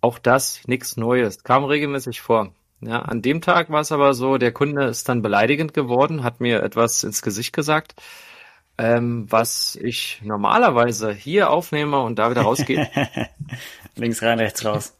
Auch 0.00 0.18
das 0.18 0.60
nichts 0.66 0.96
Neues, 0.96 1.44
kam 1.44 1.64
regelmäßig 1.64 2.20
vor. 2.20 2.52
Ja, 2.80 3.00
an 3.02 3.22
dem 3.22 3.40
Tag 3.40 3.70
war 3.70 3.80
es 3.80 3.92
aber 3.92 4.12
so, 4.12 4.38
der 4.38 4.50
Kunde 4.50 4.86
ist 4.86 5.08
dann 5.08 5.22
beleidigend 5.22 5.72
geworden, 5.72 6.24
hat 6.24 6.40
mir 6.40 6.62
etwas 6.64 7.04
ins 7.04 7.22
Gesicht 7.22 7.52
gesagt, 7.52 7.94
ähm, 8.76 9.26
was 9.30 9.76
ich 9.80 10.20
normalerweise 10.24 11.12
hier 11.12 11.50
aufnehme 11.50 12.00
und 12.00 12.18
da 12.18 12.30
wieder 12.30 12.42
rausgehe. 12.42 12.90
Links 13.94 14.22
rein, 14.22 14.40
rechts 14.40 14.64
raus. 14.64 14.98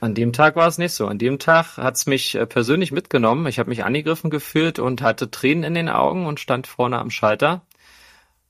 An 0.00 0.16
dem 0.16 0.32
Tag 0.32 0.56
war 0.56 0.66
es 0.66 0.78
nicht 0.78 0.94
so. 0.94 1.06
An 1.06 1.18
dem 1.18 1.38
Tag 1.38 1.76
hat 1.76 1.94
es 1.94 2.06
mich 2.06 2.34
äh, 2.34 2.44
persönlich 2.44 2.90
mitgenommen. 2.90 3.46
Ich 3.46 3.60
habe 3.60 3.68
mich 3.68 3.84
angegriffen 3.84 4.30
gefühlt 4.30 4.80
und 4.80 5.00
hatte 5.00 5.30
Tränen 5.30 5.62
in 5.62 5.74
den 5.74 5.88
Augen 5.88 6.26
und 6.26 6.40
stand 6.40 6.66
vorne 6.66 6.98
am 6.98 7.10
Schalter 7.10 7.62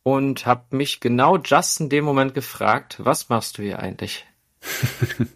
und 0.03 0.47
habe 0.47 0.77
mich 0.77 1.01
genau 1.01 1.39
just 1.39 1.81
in 1.81 1.89
dem 1.89 2.05
Moment 2.05 2.35
gefragt, 2.35 2.97
was 2.99 3.29
machst 3.29 3.59
du 3.59 3.63
hier 3.63 3.79
eigentlich? 3.79 4.27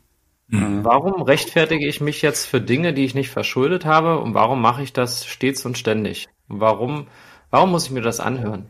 Warum 0.49 1.23
rechtfertige 1.23 1.89
ich 1.89 2.01
mich 2.01 2.23
jetzt 2.23 2.47
für 2.47 2.61
Dinge, 2.61 2.95
die 2.95 3.05
ich 3.05 3.17
nicht 3.17 3.31
verschuldet 3.31 3.85
habe 3.85 4.21
und 4.21 4.35
warum 4.35 4.61
mache 4.61 4.81
ich 4.85 4.93
das 4.93 5.27
stets 5.27 5.67
und 5.67 5.77
ständig? 5.77 6.29
warum, 6.49 7.07
warum 7.51 7.71
muss 7.71 7.87
ich 7.87 7.91
mir 7.91 8.03
das 8.03 8.21
anhören? 8.21 8.67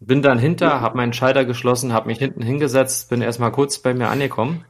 Bin 0.00 0.22
dann 0.22 0.38
hinter, 0.38 0.80
habe 0.80 0.96
meinen 0.96 1.12
Schalter 1.12 1.44
geschlossen, 1.44 1.92
habe 1.92 2.08
mich 2.08 2.18
hinten 2.18 2.42
hingesetzt, 2.42 3.08
bin 3.08 3.22
erstmal 3.22 3.52
kurz 3.52 3.78
bei 3.78 3.94
mir 3.94 4.08
angekommen 4.08 4.64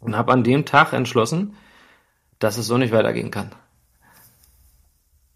und 0.00 0.16
habe 0.16 0.32
an 0.32 0.44
dem 0.44 0.64
Tag 0.64 0.92
entschlossen, 0.92 1.56
dass 2.38 2.58
es 2.58 2.66
so 2.66 2.76
nicht 2.76 2.92
weitergehen 2.92 3.30
kann. 3.30 3.50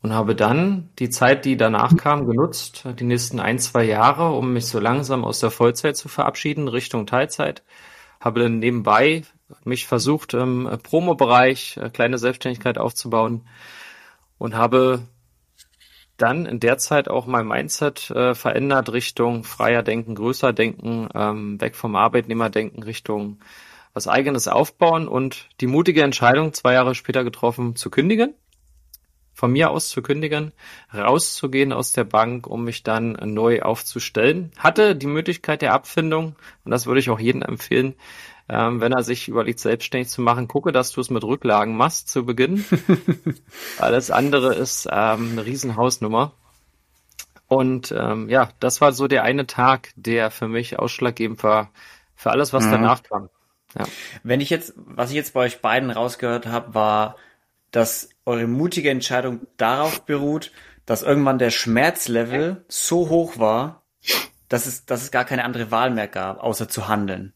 Und 0.02 0.12
habe 0.12 0.34
dann 0.34 0.90
die 0.98 1.10
Zeit, 1.10 1.44
die 1.44 1.56
danach 1.56 1.96
kam, 1.96 2.26
genutzt, 2.26 2.84
die 2.98 3.04
nächsten 3.04 3.38
ein, 3.38 3.60
zwei 3.60 3.84
Jahre, 3.84 4.32
um 4.32 4.52
mich 4.52 4.66
so 4.66 4.80
langsam 4.80 5.24
aus 5.24 5.38
der 5.38 5.52
Vollzeit 5.52 5.96
zu 5.96 6.08
verabschieden, 6.08 6.66
Richtung 6.66 7.06
Teilzeit. 7.06 7.62
Habe 8.20 8.40
dann 8.40 8.58
nebenbei 8.58 9.22
mich 9.64 9.86
versucht, 9.86 10.34
im 10.34 10.68
Promo-Bereich 10.82 11.76
äh, 11.76 11.90
kleine 11.90 12.18
Selbstständigkeit 12.18 12.78
aufzubauen 12.78 13.46
und 14.38 14.56
habe 14.56 15.02
dann 16.16 16.46
in 16.46 16.60
der 16.60 16.78
Zeit 16.78 17.08
auch 17.08 17.26
mein 17.26 17.46
Mindset 17.46 18.10
äh, 18.10 18.34
verändert 18.34 18.92
Richtung 18.92 19.44
freier 19.44 19.82
Denken, 19.82 20.14
größer 20.14 20.52
Denken, 20.52 21.08
ähm, 21.14 21.60
weg 21.60 21.74
vom 21.74 21.96
Arbeitnehmerdenken 21.96 22.82
Richtung 22.82 23.38
was 23.94 24.08
eigenes 24.08 24.48
aufbauen 24.48 25.06
und 25.06 25.48
die 25.60 25.66
mutige 25.66 26.02
Entscheidung 26.02 26.52
zwei 26.54 26.74
Jahre 26.74 26.94
später 26.94 27.24
getroffen 27.24 27.76
zu 27.76 27.90
kündigen, 27.90 28.34
von 29.42 29.50
mir 29.50 29.72
aus 29.72 29.88
zu 29.88 30.02
kündigen, 30.02 30.52
rauszugehen 30.94 31.72
aus 31.72 31.92
der 31.92 32.04
Bank, 32.04 32.46
um 32.46 32.62
mich 32.62 32.84
dann 32.84 33.18
neu 33.24 33.62
aufzustellen. 33.62 34.52
Hatte 34.56 34.94
die 34.94 35.08
Möglichkeit 35.08 35.62
der 35.62 35.72
Abfindung 35.72 36.36
und 36.64 36.70
das 36.70 36.86
würde 36.86 37.00
ich 37.00 37.10
auch 37.10 37.18
jedem 37.18 37.42
empfehlen, 37.42 37.96
ähm, 38.48 38.80
wenn 38.80 38.92
er 38.92 39.02
sich 39.02 39.26
überlegt, 39.26 39.58
selbstständig 39.58 40.10
zu 40.10 40.22
machen, 40.22 40.46
gucke, 40.46 40.70
dass 40.70 40.92
du 40.92 41.00
es 41.00 41.10
mit 41.10 41.24
Rücklagen 41.24 41.76
machst 41.76 42.08
zu 42.08 42.24
Beginn. 42.24 42.64
Alles 43.80 44.12
andere 44.12 44.54
ist 44.54 44.86
ähm, 44.88 45.30
eine 45.32 45.44
Riesenhausnummer. 45.44 46.30
Und 47.48 47.92
ähm, 47.98 48.28
ja, 48.28 48.50
das 48.60 48.80
war 48.80 48.92
so 48.92 49.08
der 49.08 49.24
eine 49.24 49.48
Tag, 49.48 49.90
der 49.96 50.30
für 50.30 50.46
mich 50.46 50.78
ausschlaggebend 50.78 51.42
war 51.42 51.72
für 52.14 52.30
alles, 52.30 52.52
was 52.52 52.64
mhm. 52.66 52.70
danach 52.70 53.02
kam. 53.02 53.28
Ja. 53.76 53.86
Wenn 54.22 54.40
ich 54.40 54.50
jetzt, 54.50 54.74
was 54.76 55.10
ich 55.10 55.16
jetzt 55.16 55.34
bei 55.34 55.40
euch 55.40 55.60
beiden 55.60 55.90
rausgehört 55.90 56.46
habe, 56.46 56.74
war, 56.74 57.16
dass 57.72 58.10
eure 58.24 58.46
mutige 58.46 58.90
Entscheidung 58.90 59.40
darauf 59.56 60.02
beruht, 60.02 60.52
dass 60.86 61.02
irgendwann 61.02 61.38
der 61.38 61.50
Schmerzlevel 61.50 62.64
so 62.68 63.08
hoch 63.08 63.38
war, 63.38 63.82
dass 64.48 64.66
es, 64.66 64.84
dass 64.84 65.02
es 65.02 65.10
gar 65.10 65.24
keine 65.24 65.44
andere 65.44 65.70
Wahl 65.70 65.90
mehr 65.90 66.08
gab, 66.08 66.38
außer 66.42 66.68
zu 66.68 66.86
handeln. 66.86 67.32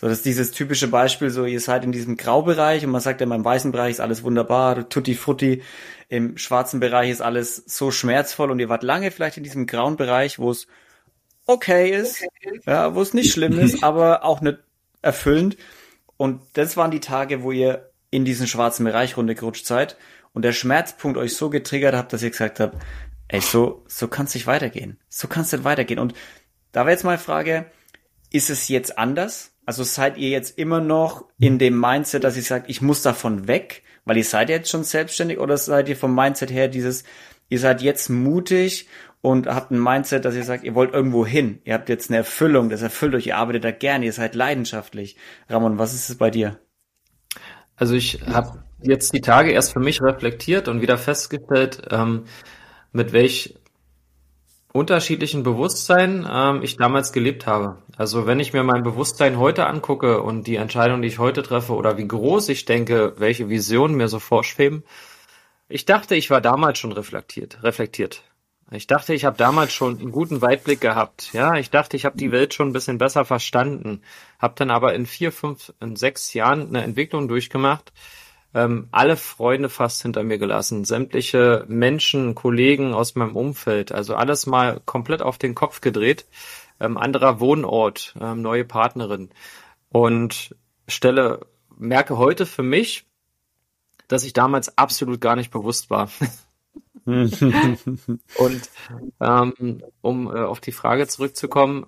So, 0.00 0.06
das 0.06 0.18
ist 0.18 0.26
dieses 0.26 0.52
typische 0.52 0.88
Beispiel, 0.88 1.30
so 1.30 1.44
ihr 1.44 1.60
seid 1.60 1.84
in 1.84 1.90
diesem 1.90 2.16
Graubereich 2.16 2.84
und 2.84 2.92
man 2.92 3.00
sagt 3.00 3.20
ja, 3.20 3.26
im 3.26 3.44
weißen 3.44 3.72
Bereich 3.72 3.92
ist 3.92 4.00
alles 4.00 4.22
wunderbar, 4.22 4.88
tutti 4.88 5.14
frutti, 5.14 5.62
im 6.08 6.38
schwarzen 6.38 6.78
Bereich 6.78 7.10
ist 7.10 7.20
alles 7.20 7.56
so 7.66 7.90
schmerzvoll 7.90 8.50
und 8.50 8.60
ihr 8.60 8.68
wart 8.68 8.84
lange 8.84 9.10
vielleicht 9.10 9.38
in 9.38 9.42
diesem 9.42 9.66
grauen 9.66 9.96
Bereich, 9.96 10.38
wo 10.38 10.50
es 10.50 10.68
okay 11.46 11.90
ist, 11.90 12.24
ja, 12.64 12.94
wo 12.94 13.02
es 13.02 13.12
nicht 13.12 13.32
schlimm 13.32 13.58
ist, 13.58 13.82
aber 13.82 14.24
auch 14.24 14.40
nicht 14.40 14.58
erfüllend. 15.02 15.56
Und 16.16 16.42
das 16.52 16.76
waren 16.76 16.90
die 16.90 17.00
Tage, 17.00 17.42
wo 17.42 17.52
ihr 17.52 17.87
in 18.10 18.24
diesen 18.24 18.46
schwarzen 18.46 18.84
Bereich 18.84 19.16
runtergerutscht 19.16 19.66
seid 19.66 19.96
und 20.32 20.42
der 20.42 20.52
Schmerzpunkt 20.52 21.18
euch 21.18 21.36
so 21.36 21.50
getriggert 21.50 21.94
habt, 21.94 22.12
dass 22.12 22.22
ihr 22.22 22.30
gesagt 22.30 22.60
habt, 22.60 22.76
ey, 23.28 23.40
so, 23.40 23.84
so 23.86 24.08
kann 24.08 24.26
es 24.26 24.34
nicht 24.34 24.46
weitergehen. 24.46 24.98
So 25.08 25.28
kann 25.28 25.42
es 25.42 25.52
nicht 25.52 25.64
weitergehen. 25.64 25.98
Und 25.98 26.14
da 26.72 26.80
wäre 26.80 26.92
jetzt 26.92 27.04
mal 27.04 27.18
Frage, 27.18 27.66
ist 28.30 28.50
es 28.50 28.68
jetzt 28.68 28.98
anders? 28.98 29.52
Also 29.66 29.82
seid 29.82 30.16
ihr 30.16 30.30
jetzt 30.30 30.58
immer 30.58 30.80
noch 30.80 31.26
in 31.38 31.58
dem 31.58 31.78
Mindset, 31.78 32.24
dass 32.24 32.36
ihr 32.36 32.42
sagt, 32.42 32.70
ich 32.70 32.80
muss 32.80 33.02
davon 33.02 33.48
weg, 33.48 33.82
weil 34.04 34.16
ihr 34.16 34.24
seid 34.24 34.48
jetzt 34.48 34.70
schon 34.70 34.84
selbstständig 34.84 35.38
oder 35.38 35.58
seid 35.58 35.88
ihr 35.88 35.96
vom 35.96 36.14
Mindset 36.14 36.50
her 36.50 36.68
dieses, 36.68 37.04
ihr 37.50 37.58
seid 37.58 37.82
jetzt 37.82 38.08
mutig 38.08 38.88
und 39.20 39.46
habt 39.46 39.70
ein 39.70 39.82
Mindset, 39.82 40.24
dass 40.24 40.34
ihr 40.34 40.44
sagt, 40.44 40.64
ihr 40.64 40.74
wollt 40.74 40.94
irgendwo 40.94 41.26
hin. 41.26 41.60
Ihr 41.64 41.74
habt 41.74 41.88
jetzt 41.90 42.08
eine 42.08 42.18
Erfüllung, 42.18 42.70
das 42.70 42.80
erfüllt 42.80 43.14
euch, 43.14 43.26
ihr 43.26 43.36
arbeitet 43.36 43.64
da 43.64 43.70
gerne, 43.70 44.06
ihr 44.06 44.12
seid 44.12 44.34
leidenschaftlich. 44.34 45.16
Ramon, 45.48 45.78
was 45.78 45.92
ist 45.92 46.08
es 46.08 46.16
bei 46.16 46.30
dir? 46.30 46.58
Also 47.78 47.94
ich 47.94 48.20
habe 48.26 48.64
jetzt 48.82 49.14
die 49.14 49.20
Tage 49.20 49.52
erst 49.52 49.72
für 49.72 49.80
mich 49.80 50.02
reflektiert 50.02 50.68
und 50.68 50.82
wieder 50.82 50.98
festgestellt, 50.98 51.82
ähm, 51.90 52.24
mit 52.92 53.12
welch 53.12 53.54
unterschiedlichen 54.72 55.44
Bewusstsein 55.44 56.28
ähm, 56.30 56.62
ich 56.62 56.76
damals 56.76 57.12
gelebt 57.12 57.46
habe. 57.46 57.78
Also 57.96 58.26
wenn 58.26 58.40
ich 58.40 58.52
mir 58.52 58.64
mein 58.64 58.82
Bewusstsein 58.82 59.38
heute 59.38 59.66
angucke 59.66 60.22
und 60.22 60.46
die 60.46 60.56
Entscheidung, 60.56 61.02
die 61.02 61.08
ich 61.08 61.18
heute 61.18 61.42
treffe 61.42 61.74
oder 61.74 61.96
wie 61.96 62.06
groß 62.06 62.48
ich 62.50 62.64
denke, 62.64 63.14
welche 63.16 63.48
Visionen 63.48 63.96
mir 63.96 64.08
so 64.08 64.18
vorschweben, 64.18 64.82
ich 65.68 65.84
dachte, 65.84 66.16
ich 66.16 66.30
war 66.30 66.40
damals 66.40 66.78
schon 66.78 66.92
reflektiert, 66.92 67.62
reflektiert. 67.62 68.22
Ich 68.70 68.86
dachte, 68.86 69.14
ich 69.14 69.24
habe 69.24 69.38
damals 69.38 69.72
schon 69.72 69.98
einen 69.98 70.12
guten 70.12 70.42
Weitblick 70.42 70.80
gehabt. 70.80 71.32
Ja, 71.32 71.54
ich 71.54 71.70
dachte, 71.70 71.96
ich 71.96 72.04
habe 72.04 72.18
die 72.18 72.32
Welt 72.32 72.52
schon 72.52 72.68
ein 72.68 72.72
bisschen 72.74 72.98
besser 72.98 73.24
verstanden. 73.24 74.02
Habe 74.38 74.54
dann 74.56 74.70
aber 74.70 74.94
in 74.94 75.06
vier, 75.06 75.32
fünf, 75.32 75.72
in 75.80 75.96
sechs 75.96 76.34
Jahren 76.34 76.68
eine 76.68 76.82
Entwicklung 76.82 77.28
durchgemacht. 77.28 77.92
Ähm, 78.54 78.88
alle 78.90 79.16
Freunde 79.16 79.68
fast 79.68 80.02
hinter 80.02 80.22
mir 80.22 80.38
gelassen, 80.38 80.84
sämtliche 80.84 81.64
Menschen, 81.68 82.34
Kollegen 82.34 82.94
aus 82.94 83.14
meinem 83.14 83.36
Umfeld, 83.36 83.92
also 83.92 84.14
alles 84.14 84.46
mal 84.46 84.80
komplett 84.86 85.20
auf 85.20 85.36
den 85.36 85.54
Kopf 85.54 85.80
gedreht. 85.82 86.26
Ähm, 86.80 86.96
anderer 86.96 87.40
Wohnort, 87.40 88.14
ähm, 88.20 88.40
neue 88.40 88.64
Partnerin 88.64 89.30
und 89.90 90.54
stelle 90.86 91.40
merke 91.76 92.16
heute 92.16 92.46
für 92.46 92.62
mich, 92.62 93.06
dass 94.08 94.24
ich 94.24 94.32
damals 94.32 94.78
absolut 94.78 95.20
gar 95.20 95.36
nicht 95.36 95.50
bewusst 95.50 95.90
war. 95.90 96.10
und 98.36 98.70
ähm, 99.20 99.82
um 100.02 100.26
äh, 100.26 100.40
auf 100.40 100.60
die 100.60 100.72
Frage 100.72 101.06
zurückzukommen, 101.06 101.86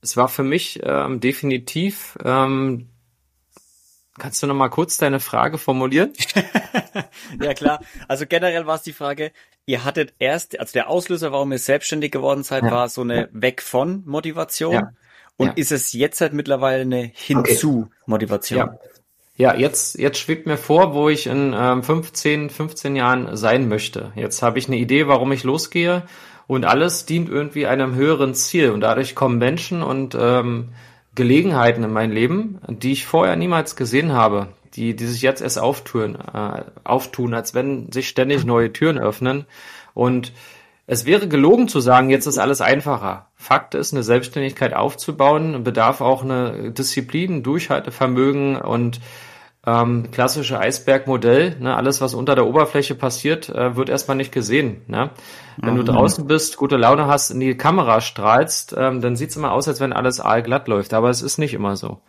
es 0.00 0.16
war 0.16 0.28
für 0.28 0.44
mich 0.44 0.80
ähm, 0.82 1.20
definitiv, 1.20 2.16
ähm, 2.24 2.88
kannst 4.18 4.42
du 4.42 4.46
noch 4.46 4.54
mal 4.54 4.68
kurz 4.68 4.96
deine 4.96 5.20
Frage 5.20 5.58
formulieren? 5.58 6.12
ja 7.40 7.54
klar, 7.54 7.80
also 8.08 8.26
generell 8.26 8.66
war 8.66 8.76
es 8.76 8.82
die 8.82 8.92
Frage, 8.92 9.32
ihr 9.66 9.84
hattet 9.84 10.14
erst, 10.18 10.58
also 10.58 10.72
der 10.72 10.88
Auslöser, 10.88 11.32
warum 11.32 11.52
ihr 11.52 11.58
selbstständig 11.58 12.12
geworden 12.12 12.44
seid, 12.44 12.64
ja. 12.64 12.70
war 12.70 12.88
so 12.88 13.00
eine 13.00 13.28
Weg 13.32 13.62
von 13.62 14.02
Motivation. 14.06 14.74
Ja. 14.74 14.92
Und 15.36 15.48
ja. 15.48 15.52
ist 15.54 15.72
es 15.72 15.92
jetzt 15.92 16.20
halt 16.20 16.34
mittlerweile 16.34 16.82
eine 16.82 17.02
Hinzu 17.02 17.88
Motivation? 18.06 18.58
Ja. 18.58 18.78
Ja, 19.36 19.54
jetzt, 19.54 19.98
jetzt 19.98 20.18
schwebt 20.18 20.46
mir 20.46 20.58
vor, 20.58 20.94
wo 20.94 21.08
ich 21.08 21.26
in 21.26 21.54
ähm, 21.56 21.82
15, 21.82 22.50
15 22.50 22.96
Jahren 22.96 23.36
sein 23.36 23.68
möchte. 23.68 24.12
Jetzt 24.14 24.42
habe 24.42 24.58
ich 24.58 24.66
eine 24.68 24.76
Idee, 24.76 25.08
warum 25.08 25.32
ich 25.32 25.42
losgehe. 25.42 26.02
Und 26.46 26.66
alles 26.66 27.06
dient 27.06 27.30
irgendwie 27.30 27.66
einem 27.66 27.94
höheren 27.94 28.34
Ziel. 28.34 28.70
Und 28.70 28.82
dadurch 28.82 29.14
kommen 29.14 29.38
Menschen 29.38 29.82
und 29.82 30.14
ähm, 30.18 30.68
Gelegenheiten 31.14 31.82
in 31.82 31.92
mein 31.92 32.10
Leben, 32.10 32.58
die 32.68 32.92
ich 32.92 33.06
vorher 33.06 33.36
niemals 33.36 33.74
gesehen 33.74 34.12
habe, 34.12 34.48
die, 34.74 34.94
die 34.96 35.06
sich 35.06 35.22
jetzt 35.22 35.40
erst 35.40 35.58
auftun, 35.58 36.16
äh, 36.16 36.64
auftun, 36.84 37.32
als 37.32 37.54
wenn 37.54 37.90
sich 37.90 38.08
ständig 38.08 38.44
neue 38.44 38.72
Türen 38.72 38.98
öffnen. 38.98 39.46
Und 39.94 40.32
es 40.86 41.06
wäre 41.06 41.28
gelogen 41.28 41.68
zu 41.68 41.80
sagen, 41.80 42.10
jetzt 42.10 42.26
ist 42.26 42.38
alles 42.38 42.60
einfacher. 42.60 43.28
Fakt 43.34 43.74
ist, 43.74 43.92
eine 43.92 44.02
Selbstständigkeit 44.02 44.74
aufzubauen, 44.74 45.62
bedarf 45.62 46.00
auch 46.00 46.22
eine 46.24 46.72
Disziplin, 46.72 47.42
Durchhaltevermögen 47.42 48.56
und 48.56 49.00
ähm, 49.64 50.10
klassische 50.10 50.58
Eisbergmodell. 50.58 51.56
Ne? 51.60 51.76
Alles, 51.76 52.00
was 52.00 52.14
unter 52.14 52.34
der 52.34 52.46
Oberfläche 52.46 52.96
passiert, 52.96 53.48
äh, 53.48 53.76
wird 53.76 53.90
erstmal 53.90 54.16
nicht 54.16 54.32
gesehen. 54.32 54.82
Ne? 54.88 55.10
Wenn 55.56 55.74
mhm. 55.74 55.78
du 55.78 55.84
draußen 55.84 56.26
bist, 56.26 56.56
gute 56.56 56.76
Laune 56.76 57.06
hast, 57.06 57.30
in 57.30 57.38
die 57.38 57.56
Kamera 57.56 58.00
strahlst, 58.00 58.74
ähm, 58.76 59.00
dann 59.00 59.14
sieht's 59.14 59.36
immer 59.36 59.52
aus, 59.52 59.68
als 59.68 59.78
wenn 59.78 59.92
alles 59.92 60.20
aalglatt 60.20 60.66
läuft. 60.66 60.94
Aber 60.94 61.10
es 61.10 61.22
ist 61.22 61.38
nicht 61.38 61.54
immer 61.54 61.76
so. 61.76 62.00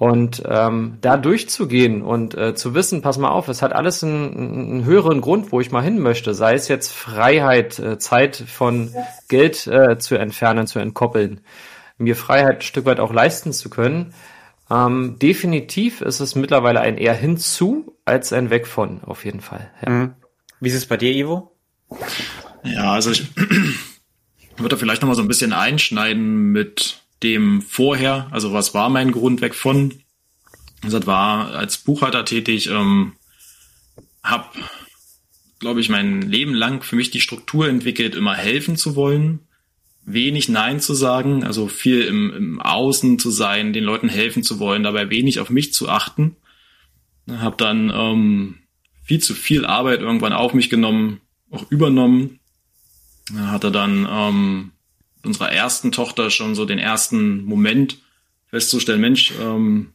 Und 0.00 0.42
ähm, 0.46 0.96
da 1.02 1.18
durchzugehen 1.18 2.00
und 2.00 2.34
äh, 2.34 2.54
zu 2.54 2.74
wissen, 2.74 3.02
pass 3.02 3.18
mal 3.18 3.28
auf, 3.28 3.48
es 3.48 3.60
hat 3.60 3.74
alles 3.74 4.02
einen, 4.02 4.34
einen 4.34 4.84
höheren 4.86 5.20
Grund, 5.20 5.52
wo 5.52 5.60
ich 5.60 5.72
mal 5.72 5.82
hin 5.82 5.98
möchte, 5.98 6.32
sei 6.32 6.54
es 6.54 6.68
jetzt 6.68 6.90
Freiheit, 6.90 7.78
äh, 7.78 7.98
Zeit 7.98 8.36
von 8.36 8.94
Geld 9.28 9.66
äh, 9.66 9.98
zu 9.98 10.14
entfernen, 10.14 10.66
zu 10.66 10.78
entkoppeln, 10.78 11.42
mir 11.98 12.16
Freiheit 12.16 12.56
ein 12.56 12.62
Stück 12.62 12.86
weit 12.86 12.98
auch 12.98 13.12
leisten 13.12 13.52
zu 13.52 13.68
können. 13.68 14.14
Ähm, 14.70 15.18
definitiv 15.20 16.00
ist 16.00 16.20
es 16.20 16.34
mittlerweile 16.34 16.80
ein 16.80 16.96
eher 16.96 17.12
hinzu 17.12 17.94
als 18.06 18.32
ein 18.32 18.48
weg 18.48 18.66
von, 18.66 19.04
auf 19.04 19.26
jeden 19.26 19.42
Fall. 19.42 19.70
Ja. 19.84 19.90
Mhm. 19.90 20.14
Wie 20.60 20.70
ist 20.70 20.76
es 20.76 20.86
bei 20.86 20.96
dir, 20.96 21.12
Ivo? 21.12 21.54
Ja, 22.64 22.92
also 22.92 23.10
ich 23.10 23.26
würde 24.56 24.78
vielleicht 24.78 25.02
noch 25.02 25.08
mal 25.10 25.14
so 25.14 25.20
ein 25.20 25.28
bisschen 25.28 25.52
einschneiden 25.52 26.52
mit 26.52 27.02
dem 27.22 27.62
vorher, 27.62 28.28
also 28.30 28.52
was 28.52 28.74
war 28.74 28.88
mein 28.88 29.12
Grund 29.12 29.40
weg 29.40 29.54
von? 29.54 29.94
Also 30.82 31.06
war 31.06 31.54
als 31.54 31.78
Buchhalter 31.78 32.24
tätig, 32.24 32.68
ähm, 32.68 33.12
habe, 34.22 34.46
glaube 35.58 35.80
ich, 35.80 35.88
mein 35.88 36.22
Leben 36.22 36.54
lang 36.54 36.82
für 36.82 36.96
mich 36.96 37.10
die 37.10 37.20
Struktur 37.20 37.68
entwickelt, 37.68 38.14
immer 38.14 38.34
helfen 38.34 38.76
zu 38.76 38.96
wollen, 38.96 39.40
wenig 40.04 40.48
Nein 40.48 40.80
zu 40.80 40.94
sagen, 40.94 41.44
also 41.44 41.68
viel 41.68 42.02
im, 42.02 42.32
im 42.32 42.60
Außen 42.60 43.18
zu 43.18 43.30
sein, 43.30 43.72
den 43.72 43.84
Leuten 43.84 44.08
helfen 44.08 44.42
zu 44.42 44.58
wollen, 44.58 44.82
dabei 44.82 45.10
wenig 45.10 45.40
auf 45.40 45.50
mich 45.50 45.74
zu 45.74 45.88
achten. 45.88 46.36
Habe 47.28 47.56
dann 47.56 47.92
ähm, 47.94 48.58
viel 49.04 49.20
zu 49.20 49.34
viel 49.34 49.66
Arbeit 49.66 50.00
irgendwann 50.00 50.32
auf 50.32 50.54
mich 50.54 50.70
genommen, 50.70 51.20
auch 51.50 51.70
übernommen. 51.70 52.40
Hatte 53.36 53.70
dann 53.70 54.08
ähm, 54.10 54.72
unserer 55.24 55.52
ersten 55.52 55.92
Tochter 55.92 56.30
schon 56.30 56.54
so 56.54 56.64
den 56.64 56.78
ersten 56.78 57.44
Moment 57.44 57.98
festzustellen, 58.46 59.00
Mensch, 59.00 59.32
ähm, 59.40 59.92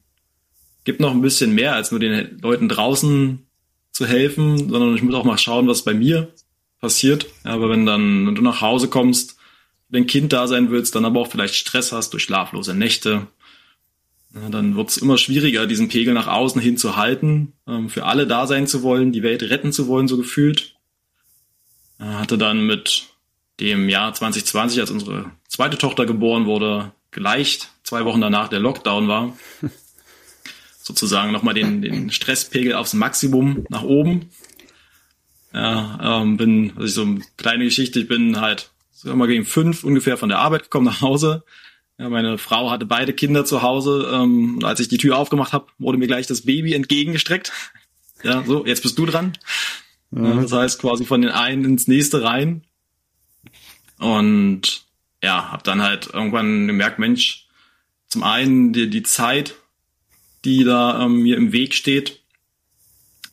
gibt 0.84 1.00
noch 1.00 1.12
ein 1.12 1.22
bisschen 1.22 1.54
mehr 1.54 1.76
als 1.76 1.92
nur 1.92 2.00
den 2.00 2.40
Leuten 2.42 2.70
draußen 2.70 3.46
zu 3.92 4.06
helfen, 4.06 4.70
sondern 4.70 4.96
ich 4.96 5.04
muss 5.04 5.16
auch 5.16 5.24
mal 5.24 5.38
schauen, 5.38 5.68
was 5.68 5.84
bei 5.84 5.94
mir 5.94 6.32
passiert. 6.80 7.28
Aber 7.44 7.70
wenn 7.70 7.86
dann, 7.86 8.28
wenn 8.28 8.36
du 8.36 8.42
nach 8.42 8.62
Hause 8.62 8.88
kommst, 8.88 9.38
wenn 9.90 10.08
Kind 10.08 10.34
da 10.34 10.48
sein 10.48 10.70
willst, 10.70 10.96
dann 10.96 11.06
aber 11.06 11.22
auch 11.22 11.32
vielleicht 11.32 11.56
Stress 11.56 11.92
hast 11.92 12.14
durch 12.14 12.24
schlaflose 12.24 12.74
Nächte, 12.74 13.28
dann 14.52 14.76
wird 14.76 14.90
es 14.90 14.98
immer 14.98 15.18
schwieriger, 15.18 15.66
diesen 15.66 15.88
Pegel 15.88 16.14
nach 16.14 16.28
außen 16.28 16.62
hin 16.62 16.78
zu 16.78 16.98
halten, 16.98 17.54
ähm, 17.68 17.90
für 17.90 18.06
alle 18.06 18.28
da 18.28 18.48
sein 18.48 18.68
zu 18.68 18.84
wollen, 18.84 19.14
die 19.14 19.24
Welt 19.24 19.44
retten 19.44 19.72
zu 19.72 19.88
wollen, 19.88 20.08
so 20.08 20.18
gefühlt. 20.18 20.76
Er 21.98 22.20
hatte 22.20 22.38
dann 22.38 22.66
mit 22.66 23.06
dem 23.60 23.90
Jahr 23.90 24.14
2020, 24.14 24.80
als 24.80 24.92
unsere 24.92 25.32
zweite 25.48 25.78
Tochter 25.78 26.06
geboren 26.06 26.46
wurde, 26.46 26.92
gleich 27.12 27.60
zwei 27.84 28.06
Wochen 28.06 28.22
danach 28.22 28.50
der 28.50 28.60
Lockdown 28.60 29.08
war, 29.08 29.38
sozusagen 30.82 31.32
nochmal 31.32 31.54
den, 31.54 31.82
den 31.82 32.12
Stresspegel 32.12 32.74
aufs 32.74 32.94
Maximum 32.94 33.66
nach 33.70 33.84
oben. 33.84 34.30
Ja, 35.54 36.22
ähm, 36.22 36.36
bin, 36.36 36.74
also 36.76 36.86
ich 36.86 36.94
so 36.94 37.02
eine 37.04 37.22
kleine 37.38 37.64
Geschichte, 37.64 38.02
ich 38.02 38.08
bin 38.08 38.42
halt 38.42 38.72
sagen 38.92 39.12
wir 39.12 39.16
mal 39.16 39.28
gegen 39.28 39.46
fünf 39.46 39.84
ungefähr 39.84 40.18
von 40.18 40.30
der 40.30 40.40
Arbeit 40.40 40.64
gekommen 40.64 40.86
nach 40.86 41.02
Hause, 41.02 41.44
ja, 41.98 42.10
meine 42.10 42.38
Frau 42.38 42.72
hatte 42.72 42.86
beide 42.86 43.14
Kinder 43.14 43.46
zu 43.46 43.62
Hause. 43.62 44.10
Ähm, 44.14 44.56
und 44.56 44.64
als 44.66 44.80
ich 44.80 44.88
die 44.88 44.98
Tür 44.98 45.18
aufgemacht 45.18 45.54
habe, 45.54 45.68
wurde 45.78 45.98
mir 45.98 46.08
gleich 46.08 46.28
das 46.28 46.42
Baby 46.42 46.74
entgegengestreckt. 46.74 47.52
Ja, 48.24 48.44
so, 48.46 48.66
jetzt 48.66 48.84
bist 48.84 48.98
du 48.98 49.06
dran. 49.06 49.34
Mhm. 50.12 50.26
Ja, 50.26 50.42
das 50.42 50.52
heißt 50.52 50.82
quasi 50.82 51.06
von 51.06 51.22
den 51.22 51.32
einen 51.32 51.64
ins 51.64 51.88
nächste 51.88 52.24
rein. 52.24 52.66
Und 54.00 54.86
ja, 55.24 55.52
habe 55.52 55.64
dann 55.64 55.82
halt 55.82 56.08
irgendwann 56.14 56.68
gemerkt, 56.68 57.00
Mensch, 57.00 57.48
zum 58.08 58.24
einen 58.24 58.74
die, 58.74 58.90
die 58.90 59.04
Zeit, 59.04 59.56
die 60.44 60.64
da 60.64 61.04
ähm, 61.04 61.24
mir 61.24 61.38
im 61.38 61.52
Weg 61.52 61.74
steht, 61.74 62.22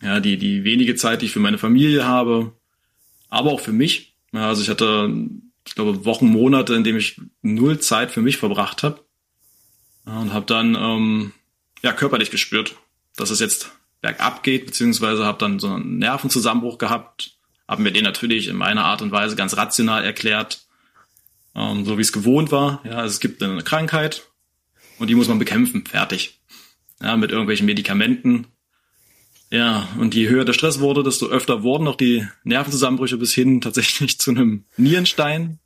ja, 0.00 0.20
die, 0.20 0.36
die 0.36 0.64
wenige 0.64 0.96
Zeit, 0.96 1.22
die 1.22 1.26
ich 1.26 1.32
für 1.32 1.40
meine 1.40 1.58
Familie 1.58 2.04
habe, 2.04 2.52
aber 3.28 3.52
auch 3.52 3.60
für 3.60 3.72
mich. 3.72 4.16
Ja, 4.32 4.48
also 4.48 4.62
ich 4.62 4.68
hatte 4.68 5.08
ich 5.66 5.74
glaube, 5.74 6.04
Wochen, 6.04 6.26
Monate, 6.26 6.74
in 6.74 6.84
dem 6.84 6.96
ich 6.96 7.20
null 7.42 7.78
Zeit 7.78 8.10
für 8.10 8.22
mich 8.22 8.36
verbracht 8.36 8.82
habe. 8.82 9.04
Und 10.04 10.32
habe 10.32 10.46
dann 10.46 10.74
ähm, 10.74 11.32
ja 11.82 11.92
körperlich 11.92 12.30
gespürt, 12.30 12.74
dass 13.16 13.30
es 13.30 13.38
jetzt 13.38 13.70
bergab 14.00 14.42
geht, 14.42 14.66
beziehungsweise 14.66 15.24
habe 15.24 15.38
dann 15.38 15.60
so 15.60 15.68
einen 15.68 15.98
Nervenzusammenbruch 15.98 16.78
gehabt, 16.78 17.38
habe 17.68 17.82
mir 17.82 17.92
den 17.92 18.04
natürlich 18.04 18.48
in 18.48 18.56
meiner 18.56 18.84
Art 18.84 19.02
und 19.02 19.12
Weise 19.12 19.36
ganz 19.36 19.56
rational 19.56 20.04
erklärt, 20.04 20.66
ähm, 21.54 21.84
so 21.84 21.98
wie 21.98 22.02
es 22.02 22.12
gewohnt 22.12 22.52
war. 22.52 22.80
Ja, 22.84 22.92
also 22.92 23.12
es 23.12 23.20
gibt 23.20 23.42
eine 23.42 23.62
Krankheit 23.62 24.22
und 24.98 25.08
die 25.08 25.14
muss 25.14 25.28
man 25.28 25.38
bekämpfen, 25.38 25.84
fertig. 25.86 26.40
Ja, 27.00 27.16
mit 27.16 27.30
irgendwelchen 27.30 27.66
Medikamenten. 27.66 28.46
Ja, 29.50 29.88
und 29.98 30.14
je 30.14 30.28
höher 30.28 30.44
der 30.44 30.54
Stress 30.54 30.80
wurde, 30.80 31.02
desto 31.02 31.26
öfter 31.26 31.62
wurden 31.62 31.86
auch 31.86 31.96
die 31.96 32.26
Nervenzusammenbrüche 32.44 33.18
bis 33.18 33.34
hin 33.34 33.60
tatsächlich 33.60 34.18
zu 34.20 34.30
einem 34.30 34.64
Nierenstein. 34.76 35.58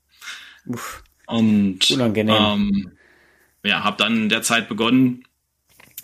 Uff, 0.67 1.05
und 1.27 1.91
unangenehm. 1.91 2.35
Ähm, 2.35 2.93
ja, 3.63 3.85
habe 3.85 3.97
dann 3.97 4.23
in 4.23 4.29
der 4.29 4.43
Zeit 4.43 4.69
begonnen, 4.69 5.25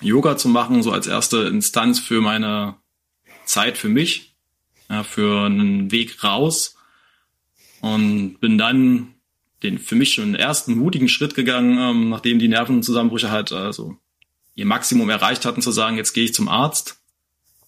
Yoga 0.00 0.36
zu 0.36 0.48
machen, 0.48 0.82
so 0.82 0.92
als 0.92 1.06
erste 1.06 1.44
Instanz 1.44 2.00
für 2.00 2.20
meine 2.20 2.76
Zeit 3.44 3.78
für 3.78 3.88
mich, 3.88 4.31
ja, 4.92 5.02
für 5.02 5.46
einen 5.46 5.90
Weg 5.90 6.22
raus. 6.22 6.76
Und 7.80 8.38
bin 8.38 8.58
dann 8.58 9.14
den 9.64 9.80
für 9.80 9.96
mich 9.96 10.12
schon 10.12 10.36
ersten 10.36 10.76
mutigen 10.76 11.08
Schritt 11.08 11.34
gegangen, 11.34 11.78
ähm, 11.78 12.10
nachdem 12.10 12.38
die 12.38 12.46
Nervenzusammenbrüche 12.46 13.32
halt 13.32 13.50
also 13.50 13.96
ihr 14.54 14.66
Maximum 14.66 15.10
erreicht 15.10 15.44
hatten, 15.44 15.62
zu 15.62 15.72
sagen, 15.72 15.96
jetzt 15.96 16.12
gehe 16.12 16.24
ich 16.24 16.34
zum 16.34 16.48
Arzt 16.48 17.02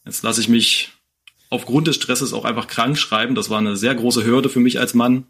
Jetzt 0.04 0.22
lasse 0.22 0.40
ich 0.40 0.48
mich 0.48 0.92
aufgrund 1.50 1.86
des 1.86 1.96
Stresses 1.96 2.32
auch 2.32 2.44
einfach 2.44 2.66
krank 2.66 2.98
schreiben. 2.98 3.34
Das 3.34 3.50
war 3.50 3.58
eine 3.58 3.76
sehr 3.76 3.94
große 3.94 4.24
Hürde 4.24 4.48
für 4.48 4.60
mich 4.60 4.78
als 4.78 4.94
Mann. 4.94 5.26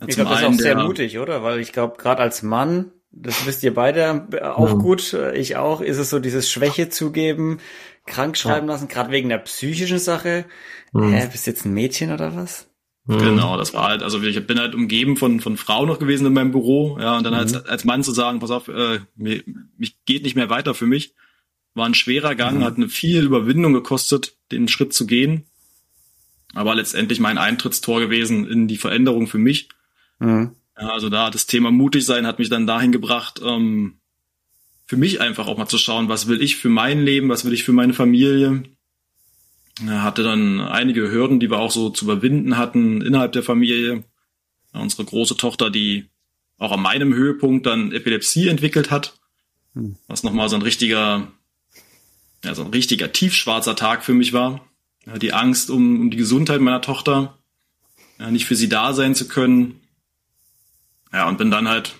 Ja, 0.00 0.06
ich 0.08 0.14
glaube, 0.14 0.30
das 0.30 0.40
ist 0.40 0.46
auch 0.46 0.52
sehr 0.54 0.76
mutig, 0.76 1.18
oder? 1.18 1.42
Weil 1.42 1.60
ich 1.60 1.72
glaube, 1.72 1.98
gerade 1.98 2.22
als 2.22 2.42
Mann, 2.42 2.92
das 3.10 3.46
wisst 3.46 3.62
ihr 3.62 3.74
beide 3.74 4.26
auch 4.56 4.74
mhm. 4.74 4.78
gut, 4.78 5.16
ich 5.34 5.56
auch, 5.56 5.80
ist 5.80 5.98
es 5.98 6.08
so 6.10 6.18
dieses 6.18 6.50
Schwäche 6.50 6.88
zugeben, 6.88 7.60
krank 8.06 8.36
schreiben 8.36 8.66
ja. 8.66 8.74
lassen, 8.74 8.88
gerade 8.88 9.10
wegen 9.10 9.28
der 9.28 9.38
psychischen 9.38 9.98
Sache. 9.98 10.44
Mhm. 10.92 11.12
Hä, 11.12 11.28
bist 11.30 11.46
du 11.46 11.50
jetzt 11.50 11.64
ein 11.64 11.74
Mädchen 11.74 12.12
oder 12.12 12.34
was? 12.34 12.68
Mhm. 13.04 13.18
Genau, 13.18 13.56
das 13.56 13.74
war 13.74 13.88
halt, 13.88 14.02
also 14.02 14.22
ich 14.22 14.46
bin 14.46 14.58
halt 14.58 14.74
umgeben 14.74 15.16
von, 15.16 15.40
von 15.40 15.56
Frauen 15.56 15.88
noch 15.88 15.98
gewesen 15.98 16.26
in 16.26 16.32
meinem 16.32 16.52
Büro, 16.52 16.98
ja, 17.00 17.16
und 17.16 17.24
dann 17.24 17.34
als, 17.34 17.54
mhm. 17.54 17.62
als 17.66 17.84
Mann 17.84 18.02
zu 18.02 18.12
sagen, 18.12 18.40
pass 18.40 18.50
auf, 18.50 18.68
äh, 18.68 19.00
mir, 19.16 19.42
mich 19.76 20.04
geht 20.04 20.22
nicht 20.22 20.36
mehr 20.36 20.50
weiter 20.50 20.74
für 20.74 20.86
mich. 20.86 21.14
War 21.74 21.86
ein 21.86 21.94
schwerer 21.94 22.34
Gang, 22.34 22.58
mhm. 22.58 22.64
hat 22.64 22.76
eine 22.76 22.88
viel 22.88 23.24
Überwindung 23.24 23.72
gekostet, 23.72 24.36
den 24.50 24.68
Schritt 24.68 24.92
zu 24.92 25.06
gehen. 25.06 25.46
Aber 26.52 26.74
letztendlich 26.74 27.20
mein 27.20 27.38
Eintrittstor 27.38 28.00
gewesen 28.00 28.46
in 28.46 28.66
die 28.66 28.76
Veränderung 28.76 29.28
für 29.28 29.38
mich. 29.38 29.68
Mhm. 30.18 30.56
Ja, 30.78 30.88
also 30.88 31.08
da 31.08 31.30
das 31.30 31.46
Thema 31.46 31.70
mutig 31.70 32.04
sein 32.04 32.26
hat 32.26 32.38
mich 32.38 32.48
dann 32.48 32.66
dahin 32.66 32.90
gebracht, 32.90 33.40
ähm, 33.44 33.99
für 34.90 34.96
mich 34.96 35.20
einfach 35.20 35.46
auch 35.46 35.56
mal 35.56 35.68
zu 35.68 35.78
schauen, 35.78 36.08
was 36.08 36.26
will 36.26 36.42
ich 36.42 36.56
für 36.56 36.68
mein 36.68 37.00
Leben, 37.00 37.28
was 37.28 37.44
will 37.44 37.52
ich 37.52 37.62
für 37.62 37.72
meine 37.72 37.94
Familie. 37.94 38.64
Hatte 39.86 40.24
dann 40.24 40.60
einige 40.60 41.12
Hürden, 41.12 41.38
die 41.38 41.48
wir 41.48 41.60
auch 41.60 41.70
so 41.70 41.90
zu 41.90 42.06
überwinden 42.06 42.56
hatten 42.56 43.00
innerhalb 43.00 43.30
der 43.30 43.44
Familie. 43.44 44.02
Unsere 44.72 45.04
große 45.04 45.36
Tochter, 45.36 45.70
die 45.70 46.06
auch 46.58 46.72
an 46.72 46.82
meinem 46.82 47.14
Höhepunkt 47.14 47.66
dann 47.66 47.92
Epilepsie 47.92 48.48
entwickelt 48.48 48.90
hat, 48.90 49.16
mhm. 49.74 49.94
was 50.08 50.24
nochmal 50.24 50.48
so 50.48 50.56
ein 50.56 50.62
richtiger 50.62 51.28
ja, 52.44 52.56
so 52.56 52.64
ein 52.64 52.72
richtiger 52.72 53.12
tiefschwarzer 53.12 53.76
Tag 53.76 54.04
für 54.04 54.14
mich 54.14 54.32
war. 54.32 54.66
Die 55.22 55.32
Angst 55.32 55.70
um, 55.70 56.00
um 56.00 56.10
die 56.10 56.16
Gesundheit 56.16 56.60
meiner 56.60 56.80
Tochter, 56.80 57.38
ja, 58.18 58.28
nicht 58.32 58.46
für 58.46 58.56
sie 58.56 58.68
da 58.68 58.92
sein 58.92 59.14
zu 59.14 59.28
können. 59.28 59.82
Ja, 61.12 61.28
und 61.28 61.38
bin 61.38 61.52
dann 61.52 61.68
halt 61.68 61.94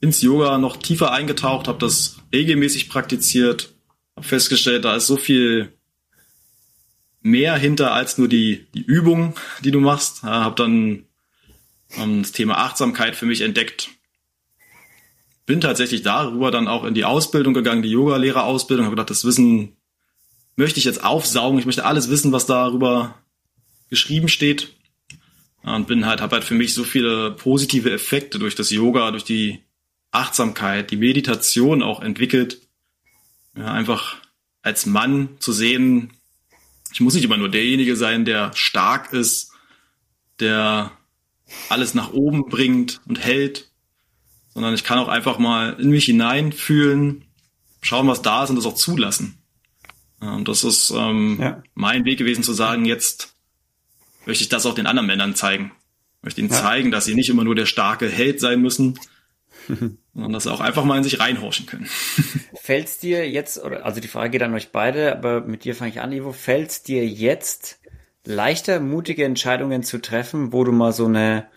ins 0.00 0.22
Yoga 0.22 0.58
noch 0.58 0.76
tiefer 0.76 1.12
eingetaucht, 1.12 1.68
habe 1.68 1.78
das 1.78 2.18
regelmäßig 2.32 2.88
praktiziert, 2.88 3.74
habe 4.16 4.26
festgestellt, 4.26 4.84
da 4.84 4.96
ist 4.96 5.06
so 5.06 5.16
viel 5.16 5.72
mehr 7.20 7.56
hinter 7.56 7.92
als 7.92 8.16
nur 8.16 8.28
die, 8.28 8.66
die 8.74 8.82
Übung, 8.82 9.34
die 9.62 9.70
du 9.70 9.80
machst. 9.80 10.22
Ja, 10.22 10.44
habe 10.44 10.54
dann 10.56 11.04
um, 11.98 12.22
das 12.22 12.32
Thema 12.32 12.58
Achtsamkeit 12.58 13.16
für 13.16 13.26
mich 13.26 13.42
entdeckt, 13.42 13.90
bin 15.46 15.60
tatsächlich 15.60 16.02
darüber 16.02 16.50
dann 16.50 16.68
auch 16.68 16.84
in 16.84 16.94
die 16.94 17.04
Ausbildung 17.04 17.54
gegangen, 17.54 17.82
die 17.82 17.90
Yoga-Lehrerausbildung, 17.90 18.86
habe 18.86 18.94
gedacht, 18.94 19.10
das 19.10 19.24
Wissen 19.24 19.76
möchte 20.56 20.78
ich 20.78 20.84
jetzt 20.84 21.02
aufsaugen, 21.02 21.58
ich 21.58 21.66
möchte 21.66 21.84
alles 21.84 22.08
wissen, 22.08 22.32
was 22.32 22.46
darüber 22.46 23.16
geschrieben 23.88 24.28
steht. 24.28 24.76
Und 25.62 25.88
bin 25.88 26.06
halt, 26.06 26.20
habe 26.20 26.36
halt 26.36 26.44
für 26.44 26.54
mich 26.54 26.72
so 26.72 26.84
viele 26.84 27.32
positive 27.32 27.90
Effekte 27.90 28.38
durch 28.38 28.54
das 28.54 28.70
Yoga, 28.70 29.10
durch 29.10 29.24
die 29.24 29.60
Achtsamkeit, 30.10 30.90
die 30.90 30.96
Meditation 30.96 31.82
auch 31.82 32.00
entwickelt. 32.00 32.60
Ja, 33.56 33.72
einfach 33.72 34.16
als 34.62 34.86
Mann 34.86 35.30
zu 35.38 35.52
sehen, 35.52 36.12
ich 36.92 37.00
muss 37.00 37.14
nicht 37.14 37.24
immer 37.24 37.36
nur 37.36 37.48
derjenige 37.48 37.96
sein, 37.96 38.24
der 38.24 38.52
stark 38.54 39.12
ist, 39.12 39.52
der 40.40 40.92
alles 41.68 41.94
nach 41.94 42.12
oben 42.12 42.48
bringt 42.48 43.00
und 43.06 43.22
hält, 43.22 43.70
sondern 44.52 44.74
ich 44.74 44.84
kann 44.84 44.98
auch 44.98 45.08
einfach 45.08 45.38
mal 45.38 45.76
in 45.78 45.90
mich 45.90 46.04
hineinfühlen, 46.04 47.24
schauen, 47.82 48.08
was 48.08 48.22
da 48.22 48.44
ist 48.44 48.50
und 48.50 48.56
das 48.56 48.66
auch 48.66 48.74
zulassen. 48.74 49.38
und 50.20 50.48
das 50.48 50.64
ist 50.64 50.90
ähm, 50.90 51.38
ja. 51.40 51.62
mein 51.74 52.04
Weg 52.04 52.18
gewesen 52.18 52.42
zu 52.42 52.52
sagen, 52.52 52.84
jetzt 52.84 53.34
möchte 54.26 54.42
ich 54.42 54.48
das 54.48 54.66
auch 54.66 54.74
den 54.74 54.86
anderen 54.86 55.06
Männern 55.06 55.34
zeigen. 55.34 55.72
Ich 56.18 56.24
möchte 56.24 56.40
ihnen 56.40 56.50
ja. 56.50 56.56
zeigen, 56.60 56.90
dass 56.90 57.04
sie 57.04 57.14
nicht 57.14 57.30
immer 57.30 57.44
nur 57.44 57.54
der 57.54 57.66
starke 57.66 58.08
Held 58.08 58.40
sein 58.40 58.60
müssen, 58.60 58.98
sondern 60.14 60.40
sie 60.40 60.52
auch 60.52 60.60
einfach 60.60 60.84
mal 60.84 60.98
in 60.98 61.04
sich 61.04 61.20
reinhorchen 61.20 61.66
können. 61.66 61.86
Fällt's 62.54 62.98
dir 62.98 63.28
jetzt, 63.28 63.62
oder 63.62 63.84
also 63.84 64.00
die 64.00 64.08
Frage 64.08 64.30
geht 64.30 64.42
an 64.42 64.54
euch 64.54 64.72
beide, 64.72 65.12
aber 65.16 65.40
mit 65.42 65.64
dir 65.64 65.74
fange 65.74 65.90
ich 65.90 66.00
an, 66.00 66.12
Ivo, 66.12 66.32
fällt's 66.32 66.82
dir 66.82 67.06
jetzt 67.06 67.80
leichter, 68.24 68.80
mutige 68.80 69.24
Entscheidungen 69.24 69.82
zu 69.82 69.98
treffen, 69.98 70.52
wo 70.52 70.64
du 70.64 70.72
mal 70.72 70.92
so 70.92 71.06
eine 71.06 71.48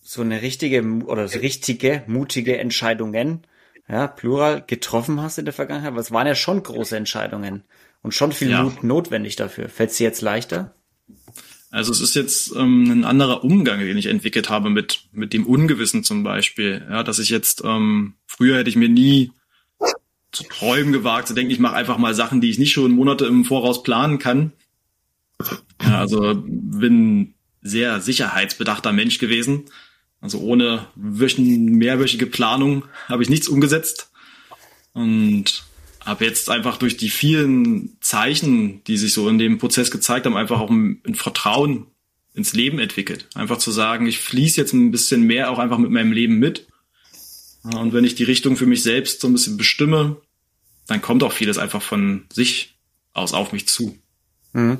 so 0.00 0.22
eine 0.22 0.40
richtige 0.40 0.82
oder 1.04 1.28
so 1.28 1.38
richtige, 1.38 2.02
mutige 2.06 2.56
Entscheidungen 2.56 3.46
ja, 3.88 4.06
Plural, 4.06 4.62
getroffen 4.66 5.20
hast 5.20 5.38
in 5.38 5.44
der 5.44 5.52
Vergangenheit? 5.52 5.96
Was 5.96 6.12
waren 6.12 6.26
ja 6.26 6.34
schon 6.34 6.62
große 6.62 6.96
Entscheidungen 6.96 7.64
und 8.02 8.14
schon 8.14 8.32
viel 8.32 8.50
ja. 8.50 8.62
Mut 8.62 8.82
notwendig 8.82 9.36
dafür. 9.36 9.68
Fällt 9.68 9.90
es 9.90 9.96
dir 9.96 10.04
jetzt 10.04 10.22
leichter? 10.22 10.74
Also 11.70 11.92
es 11.92 12.00
ist 12.00 12.14
jetzt 12.14 12.54
ähm, 12.56 12.90
ein 12.90 13.04
anderer 13.04 13.44
Umgang, 13.44 13.80
den 13.80 13.98
ich 13.98 14.06
entwickelt 14.06 14.48
habe 14.48 14.70
mit 14.70 15.04
mit 15.12 15.32
dem 15.32 15.46
Ungewissen 15.46 16.02
zum 16.02 16.22
Beispiel. 16.22 16.86
Ja, 16.88 17.02
dass 17.02 17.18
ich 17.18 17.28
jetzt 17.28 17.62
ähm, 17.64 18.14
früher 18.26 18.56
hätte 18.56 18.70
ich 18.70 18.76
mir 18.76 18.88
nie 18.88 19.32
zu 20.32 20.44
träumen 20.44 20.92
gewagt, 20.92 21.28
zu 21.28 21.34
denken, 21.34 21.50
ich 21.50 21.58
mache 21.58 21.76
einfach 21.76 21.98
mal 21.98 22.14
Sachen, 22.14 22.40
die 22.40 22.50
ich 22.50 22.58
nicht 22.58 22.72
schon 22.72 22.92
Monate 22.92 23.26
im 23.26 23.44
Voraus 23.44 23.82
planen 23.82 24.18
kann. 24.18 24.52
Ja, 25.82 26.00
also 26.00 26.34
bin 26.44 27.34
sehr 27.62 28.00
sicherheitsbedachter 28.00 28.92
Mensch 28.92 29.18
gewesen. 29.18 29.64
Also 30.20 30.38
ohne 30.40 30.86
mehrwöchige 30.96 32.26
Planung 32.26 32.84
habe 33.08 33.22
ich 33.22 33.28
nichts 33.28 33.48
umgesetzt. 33.48 34.10
Und 34.92 35.64
habe 36.08 36.24
jetzt 36.24 36.48
einfach 36.48 36.78
durch 36.78 36.96
die 36.96 37.10
vielen 37.10 37.98
Zeichen, 38.00 38.82
die 38.84 38.96
sich 38.96 39.12
so 39.12 39.28
in 39.28 39.38
dem 39.38 39.58
Prozess 39.58 39.90
gezeigt 39.90 40.24
haben, 40.24 40.36
einfach 40.36 40.58
auch 40.58 40.70
ein, 40.70 41.02
ein 41.06 41.14
Vertrauen 41.14 41.86
ins 42.34 42.54
Leben 42.54 42.78
entwickelt. 42.78 43.28
Einfach 43.34 43.58
zu 43.58 43.70
sagen, 43.70 44.06
ich 44.06 44.18
fließe 44.18 44.58
jetzt 44.58 44.72
ein 44.72 44.90
bisschen 44.90 45.22
mehr 45.22 45.50
auch 45.50 45.58
einfach 45.58 45.76
mit 45.76 45.90
meinem 45.90 46.12
Leben 46.12 46.38
mit. 46.38 46.66
Und 47.62 47.92
wenn 47.92 48.04
ich 48.04 48.14
die 48.14 48.24
Richtung 48.24 48.56
für 48.56 48.64
mich 48.64 48.82
selbst 48.82 49.20
so 49.20 49.28
ein 49.28 49.34
bisschen 49.34 49.58
bestimme, 49.58 50.16
dann 50.86 51.02
kommt 51.02 51.22
auch 51.22 51.32
vieles 51.32 51.58
einfach 51.58 51.82
von 51.82 52.24
sich 52.32 52.78
aus 53.12 53.34
auf 53.34 53.52
mich 53.52 53.68
zu. 53.68 53.98
Mhm. 54.54 54.78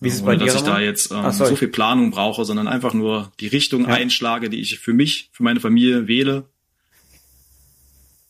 Wie 0.00 0.08
ist 0.08 0.14
es 0.14 0.22
bei 0.22 0.36
dir? 0.36 0.46
Dass 0.46 0.56
ich 0.56 0.62
da 0.62 0.80
jetzt 0.80 1.10
ähm, 1.10 1.18
Ach, 1.24 1.32
so 1.32 1.56
viel 1.56 1.68
Planung 1.68 2.10
brauche, 2.10 2.46
sondern 2.46 2.68
einfach 2.68 2.94
nur 2.94 3.32
die 3.38 3.48
Richtung 3.48 3.82
ja. 3.82 3.88
einschlage, 3.88 4.48
die 4.48 4.60
ich 4.60 4.78
für 4.78 4.94
mich, 4.94 5.28
für 5.32 5.42
meine 5.42 5.60
Familie 5.60 6.08
wähle 6.08 6.48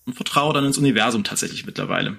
und 0.07 0.15
vertraue 0.15 0.53
dann 0.53 0.65
ins 0.65 0.79
Universum 0.79 1.25
tatsächlich 1.25 1.65
mittlerweile. 1.65 2.19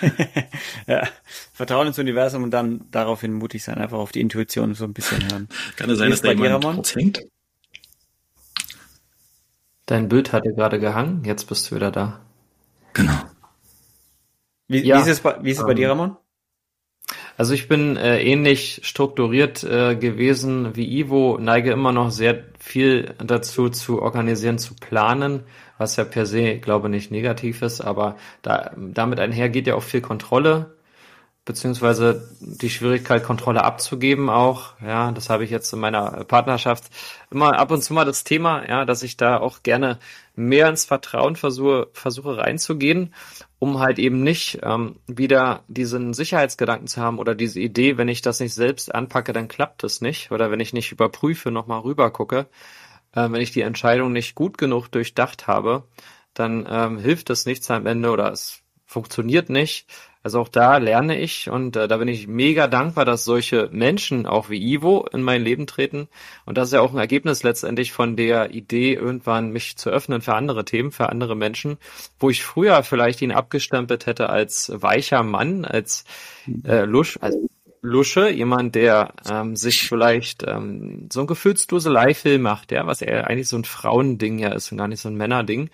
ja, 0.86 1.08
Vertrauen 1.52 1.86
ins 1.86 1.98
Universum 1.98 2.42
und 2.42 2.50
dann 2.50 2.86
daraufhin 2.90 3.32
mutig 3.32 3.64
sein, 3.64 3.78
einfach 3.78 3.98
auf 3.98 4.12
die 4.12 4.20
Intuition 4.20 4.74
so 4.74 4.84
ein 4.84 4.92
bisschen 4.92 5.22
hören. 5.30 5.48
Kann 5.76 5.90
es 5.90 5.98
sein, 5.98 6.10
dass 6.10 6.22
da 6.22 6.32
jemand 6.32 6.64
kurz 6.64 6.94
hängt? 6.94 7.20
Dein 9.86 10.08
Bild 10.08 10.32
hatte 10.32 10.52
gerade 10.54 10.80
gehangen, 10.80 11.24
jetzt 11.24 11.44
bist 11.44 11.70
du 11.70 11.76
wieder 11.76 11.90
da. 11.90 12.20
Genau. 12.94 13.18
Wie, 14.68 14.82
ja, 14.82 14.96
wie 14.96 15.02
ist 15.02 15.08
es 15.08 15.20
bei, 15.20 15.36
wie 15.42 15.50
ist 15.50 15.58
es 15.58 15.62
ähm, 15.62 15.66
bei 15.66 15.74
dir, 15.74 15.84
ähm, 15.84 15.90
Ramon? 15.90 16.16
Also 17.36 17.52
ich 17.52 17.68
bin 17.68 17.96
äh, 17.96 18.22
ähnlich 18.22 18.80
strukturiert 18.84 19.64
äh, 19.64 19.96
gewesen 19.96 20.76
wie 20.76 21.00
Ivo, 21.00 21.38
neige 21.40 21.72
immer 21.72 21.92
noch 21.92 22.10
sehr 22.10 22.53
viel 22.64 23.14
dazu 23.18 23.68
zu 23.68 24.00
organisieren, 24.00 24.56
zu 24.58 24.74
planen, 24.74 25.44
was 25.76 25.96
ja 25.96 26.04
per 26.04 26.24
se, 26.24 26.56
glaube 26.56 26.88
nicht 26.88 27.10
negativ 27.10 27.60
ist, 27.60 27.82
aber 27.82 28.16
da, 28.40 28.72
damit 28.74 29.20
einher 29.20 29.50
geht 29.50 29.66
ja 29.66 29.74
auch 29.74 29.82
viel 29.82 30.00
Kontrolle, 30.00 30.74
beziehungsweise 31.44 32.30
die 32.40 32.70
Schwierigkeit, 32.70 33.22
Kontrolle 33.22 33.64
abzugeben 33.64 34.30
auch. 34.30 34.80
Ja, 34.80 35.12
das 35.12 35.28
habe 35.28 35.44
ich 35.44 35.50
jetzt 35.50 35.74
in 35.74 35.78
meiner 35.78 36.24
Partnerschaft 36.24 36.84
immer 37.30 37.58
ab 37.58 37.70
und 37.70 37.82
zu 37.82 37.92
mal 37.92 38.06
das 38.06 38.24
Thema, 38.24 38.66
ja, 38.66 38.86
dass 38.86 39.02
ich 39.02 39.18
da 39.18 39.36
auch 39.36 39.62
gerne 39.62 39.98
mehr 40.34 40.70
ins 40.70 40.86
Vertrauen 40.86 41.36
versuche, 41.36 41.88
versuche 41.92 42.38
reinzugehen 42.38 43.12
um 43.64 43.78
halt 43.78 43.98
eben 43.98 44.22
nicht 44.22 44.58
ähm, 44.62 44.96
wieder 45.06 45.64
diesen 45.68 46.12
Sicherheitsgedanken 46.12 46.86
zu 46.86 47.00
haben 47.00 47.18
oder 47.18 47.34
diese 47.34 47.60
Idee, 47.60 47.96
wenn 47.96 48.08
ich 48.08 48.20
das 48.20 48.38
nicht 48.38 48.52
selbst 48.52 48.94
anpacke, 48.94 49.32
dann 49.32 49.48
klappt 49.48 49.84
es 49.84 50.02
nicht. 50.02 50.30
Oder 50.32 50.50
wenn 50.50 50.60
ich 50.60 50.74
nicht 50.74 50.92
überprüfe, 50.92 51.50
nochmal 51.50 51.80
rüber 51.80 52.10
gucke, 52.10 52.46
äh, 53.14 53.30
wenn 53.30 53.40
ich 53.40 53.52
die 53.52 53.62
Entscheidung 53.62 54.12
nicht 54.12 54.34
gut 54.34 54.58
genug 54.58 54.88
durchdacht 54.88 55.46
habe, 55.46 55.84
dann 56.34 56.68
ähm, 56.68 56.98
hilft 56.98 57.30
es 57.30 57.46
nichts 57.46 57.70
am 57.70 57.86
Ende 57.86 58.10
oder 58.10 58.30
es 58.32 58.60
funktioniert 58.84 59.48
nicht. 59.48 59.86
Also 60.24 60.40
auch 60.40 60.48
da 60.48 60.78
lerne 60.78 61.20
ich 61.20 61.50
und 61.50 61.76
äh, 61.76 61.86
da 61.86 61.98
bin 61.98 62.08
ich 62.08 62.26
mega 62.26 62.66
dankbar, 62.66 63.04
dass 63.04 63.26
solche 63.26 63.68
Menschen 63.70 64.24
auch 64.24 64.48
wie 64.48 64.72
Ivo 64.72 65.06
in 65.12 65.20
mein 65.20 65.44
Leben 65.44 65.66
treten. 65.66 66.08
Und 66.46 66.56
das 66.56 66.68
ist 66.68 66.72
ja 66.72 66.80
auch 66.80 66.94
ein 66.94 66.98
Ergebnis 66.98 67.42
letztendlich 67.42 67.92
von 67.92 68.16
der 68.16 68.54
Idee, 68.54 68.94
irgendwann 68.94 69.50
mich 69.50 69.76
zu 69.76 69.90
öffnen 69.90 70.22
für 70.22 70.34
andere 70.34 70.64
Themen, 70.64 70.92
für 70.92 71.10
andere 71.10 71.36
Menschen, 71.36 71.76
wo 72.18 72.30
ich 72.30 72.42
früher 72.42 72.82
vielleicht 72.84 73.20
ihn 73.20 73.32
abgestempelt 73.32 74.06
hätte 74.06 74.30
als 74.30 74.72
weicher 74.74 75.22
Mann, 75.22 75.66
als 75.66 76.06
äh, 76.64 76.86
Lusch, 76.86 77.18
als 77.20 77.36
Lusche, 77.82 78.30
jemand, 78.30 78.74
der 78.76 79.12
ähm, 79.30 79.56
sich 79.56 79.86
vielleicht 79.86 80.42
ähm, 80.46 81.10
so 81.12 81.20
ein 81.20 81.26
Gefühlsduselei-Film 81.26 82.40
macht, 82.40 82.72
ja, 82.72 82.86
was 82.86 83.02
er 83.02 83.26
eigentlich 83.26 83.48
so 83.48 83.58
ein 83.58 83.64
Frauending 83.64 84.38
ja 84.38 84.54
ist 84.54 84.72
und 84.72 84.78
gar 84.78 84.88
nicht 84.88 85.02
so 85.02 85.10
ein 85.10 85.16
Männerding. 85.16 85.68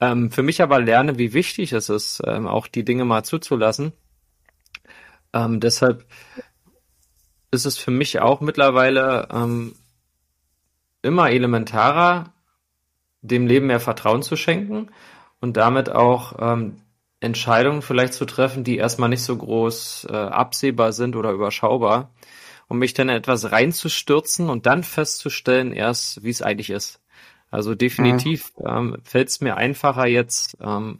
Ähm, 0.00 0.30
für 0.30 0.42
mich 0.42 0.62
aber 0.62 0.80
lerne, 0.80 1.18
wie 1.18 1.32
wichtig 1.32 1.72
es 1.72 1.88
ist, 1.88 2.22
ähm, 2.26 2.46
auch 2.46 2.66
die 2.66 2.84
Dinge 2.84 3.04
mal 3.04 3.24
zuzulassen. 3.24 3.92
Ähm, 5.32 5.60
deshalb 5.60 6.04
ist 7.50 7.64
es 7.64 7.78
für 7.78 7.90
mich 7.90 8.20
auch 8.20 8.40
mittlerweile 8.40 9.28
ähm, 9.32 9.74
immer 11.02 11.30
elementarer, 11.30 12.32
dem 13.22 13.46
Leben 13.46 13.66
mehr 13.66 13.80
Vertrauen 13.80 14.22
zu 14.22 14.36
schenken 14.36 14.90
und 15.40 15.56
damit 15.56 15.90
auch 15.90 16.36
ähm, 16.38 16.82
Entscheidungen 17.20 17.82
vielleicht 17.82 18.14
zu 18.14 18.24
treffen, 18.26 18.64
die 18.64 18.76
erstmal 18.76 19.08
nicht 19.08 19.22
so 19.22 19.36
groß 19.36 20.08
äh, 20.10 20.14
absehbar 20.14 20.92
sind 20.92 21.16
oder 21.16 21.32
überschaubar, 21.32 22.10
um 22.68 22.78
mich 22.78 22.94
dann 22.94 23.08
etwas 23.08 23.50
reinzustürzen 23.50 24.50
und 24.50 24.66
dann 24.66 24.82
festzustellen 24.82 25.72
erst, 25.72 26.22
wie 26.22 26.30
es 26.30 26.42
eigentlich 26.42 26.70
ist. 26.70 27.00
Also 27.56 27.74
definitiv 27.74 28.52
mhm. 28.58 28.66
ähm, 28.68 28.96
fällt 29.02 29.28
es 29.28 29.40
mir 29.40 29.56
einfacher 29.56 30.06
jetzt 30.06 30.58
ähm, 30.60 30.98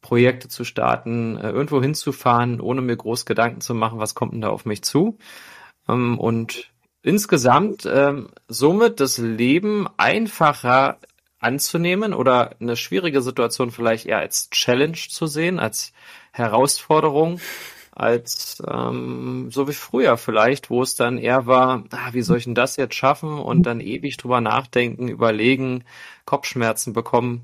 Projekte 0.00 0.48
zu 0.48 0.64
starten, 0.64 1.36
äh, 1.36 1.50
irgendwo 1.50 1.82
hinzufahren, 1.82 2.62
ohne 2.62 2.80
mir 2.80 2.96
groß 2.96 3.26
Gedanken 3.26 3.60
zu 3.60 3.74
machen, 3.74 3.98
was 3.98 4.14
kommt 4.14 4.32
denn 4.32 4.40
da 4.40 4.48
auf 4.48 4.64
mich 4.64 4.80
zu. 4.80 5.18
Ähm, 5.86 6.18
und 6.18 6.72
insgesamt 7.02 7.84
ähm, 7.84 8.30
somit 8.48 9.00
das 9.00 9.18
Leben 9.18 9.86
einfacher 9.98 10.96
anzunehmen 11.38 12.14
oder 12.14 12.56
eine 12.60 12.74
schwierige 12.74 13.20
Situation 13.20 13.70
vielleicht 13.70 14.06
eher 14.06 14.20
als 14.20 14.48
Challenge 14.48 14.96
zu 14.96 15.26
sehen, 15.26 15.58
als 15.58 15.92
Herausforderung 16.32 17.40
als 17.98 18.62
ähm, 18.66 19.48
so 19.50 19.68
wie 19.68 19.72
früher 19.72 20.16
vielleicht, 20.16 20.70
wo 20.70 20.82
es 20.82 20.94
dann 20.94 21.18
eher 21.18 21.46
war, 21.46 21.84
ah, 21.90 22.12
wie 22.12 22.22
soll 22.22 22.38
ich 22.38 22.44
denn 22.44 22.54
das 22.54 22.76
jetzt 22.76 22.94
schaffen 22.94 23.38
und 23.38 23.64
dann 23.64 23.80
ewig 23.80 24.16
drüber 24.16 24.40
nachdenken, 24.40 25.08
überlegen, 25.08 25.84
Kopfschmerzen 26.24 26.92
bekommen. 26.92 27.42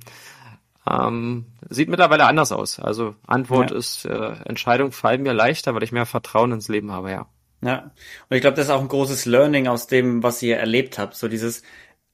Ähm, 0.89 1.47
sieht 1.71 1.89
mittlerweile 1.89 2.27
anders 2.27 2.53
aus. 2.53 2.79
Also 2.79 3.15
Antwort 3.27 3.71
ja. 3.71 3.77
ist, 3.77 4.05
äh, 4.05 4.33
Entscheidungen 4.45 4.93
fallen 4.93 5.23
mir 5.23 5.33
leichter, 5.33 5.75
weil 5.75 5.83
ich 5.83 5.93
mehr 5.93 6.07
Vertrauen 6.07 6.53
ins 6.53 6.69
Leben 6.69 6.93
habe, 6.93 7.11
ja. 7.11 7.27
Ja, 7.63 7.91
und 8.29 8.37
ich 8.37 8.43
glaube, 8.43 8.57
das 8.57 8.67
ist 8.67 8.71
auch 8.71 8.83
ein 8.83 8.89
großes 8.89 9.25
Learning 9.25 9.69
aus 9.69 9.87
dem, 9.87 10.23
was 10.23 10.43
ihr 10.43 10.59
erlebt 10.59 10.99
habt. 10.99 11.15
So 11.15 11.29
dieses 11.29 11.63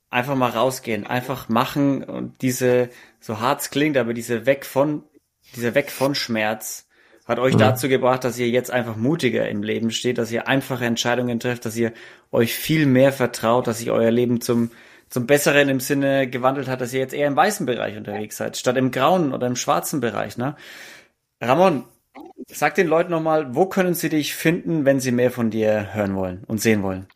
einfach 0.09 0.37
mal 0.37 0.51
rausgehen, 0.51 1.07
einfach 1.07 1.49
machen 1.49 2.05
und 2.05 2.41
diese, 2.43 2.91
so 3.19 3.41
hart 3.41 3.61
es 3.61 3.71
klingt, 3.71 3.97
aber 3.97 4.15
diese 4.15 4.47
weg 4.47 4.65
von, 4.65 5.03
dieser 5.57 5.75
weg 5.75 5.91
von 5.91 6.15
Schmerz, 6.15 6.89
hat 7.31 7.39
euch 7.39 7.55
mhm. 7.55 7.59
dazu 7.59 7.89
gebracht, 7.89 8.25
dass 8.25 8.39
ihr 8.39 8.49
jetzt 8.49 8.73
einfach 8.73 8.97
mutiger 8.97 9.49
im 9.49 9.63
Leben 9.63 9.93
steht, 9.93 10.19
dass 10.19 10.33
ihr 10.33 10.49
einfache 10.49 10.85
Entscheidungen 10.85 11.39
trefft, 11.39 11.65
dass 11.65 11.77
ihr 11.77 11.93
euch 12.33 12.55
viel 12.55 12.87
mehr 12.87 13.13
vertraut, 13.13 13.69
dass 13.69 13.79
sich 13.79 13.93
euer 13.93 14.11
Leben 14.11 14.41
zum, 14.41 14.73
zum 15.09 15.27
Besseren 15.27 15.69
im 15.69 15.79
Sinne 15.79 16.29
gewandelt 16.29 16.67
hat, 16.67 16.81
dass 16.81 16.93
ihr 16.93 16.99
jetzt 16.99 17.15
eher 17.15 17.29
im 17.29 17.37
weißen 17.37 17.67
Bereich 17.67 17.97
unterwegs 17.97 18.37
seid, 18.37 18.57
statt 18.57 18.77
im 18.77 18.91
grauen 18.91 19.33
oder 19.33 19.47
im 19.47 19.55
schwarzen 19.55 20.01
Bereich, 20.01 20.39
ne? 20.39 20.57
Ramon, 21.41 21.85
sag 22.49 22.75
den 22.75 22.89
Leuten 22.89 23.13
nochmal, 23.13 23.55
wo 23.55 23.67
können 23.67 23.95
sie 23.95 24.09
dich 24.09 24.35
finden, 24.35 24.85
wenn 24.85 24.99
sie 24.99 25.13
mehr 25.13 25.31
von 25.31 25.51
dir 25.51 25.95
hören 25.95 26.17
wollen 26.17 26.43
und 26.49 26.61
sehen 26.61 26.83
wollen? 26.83 27.07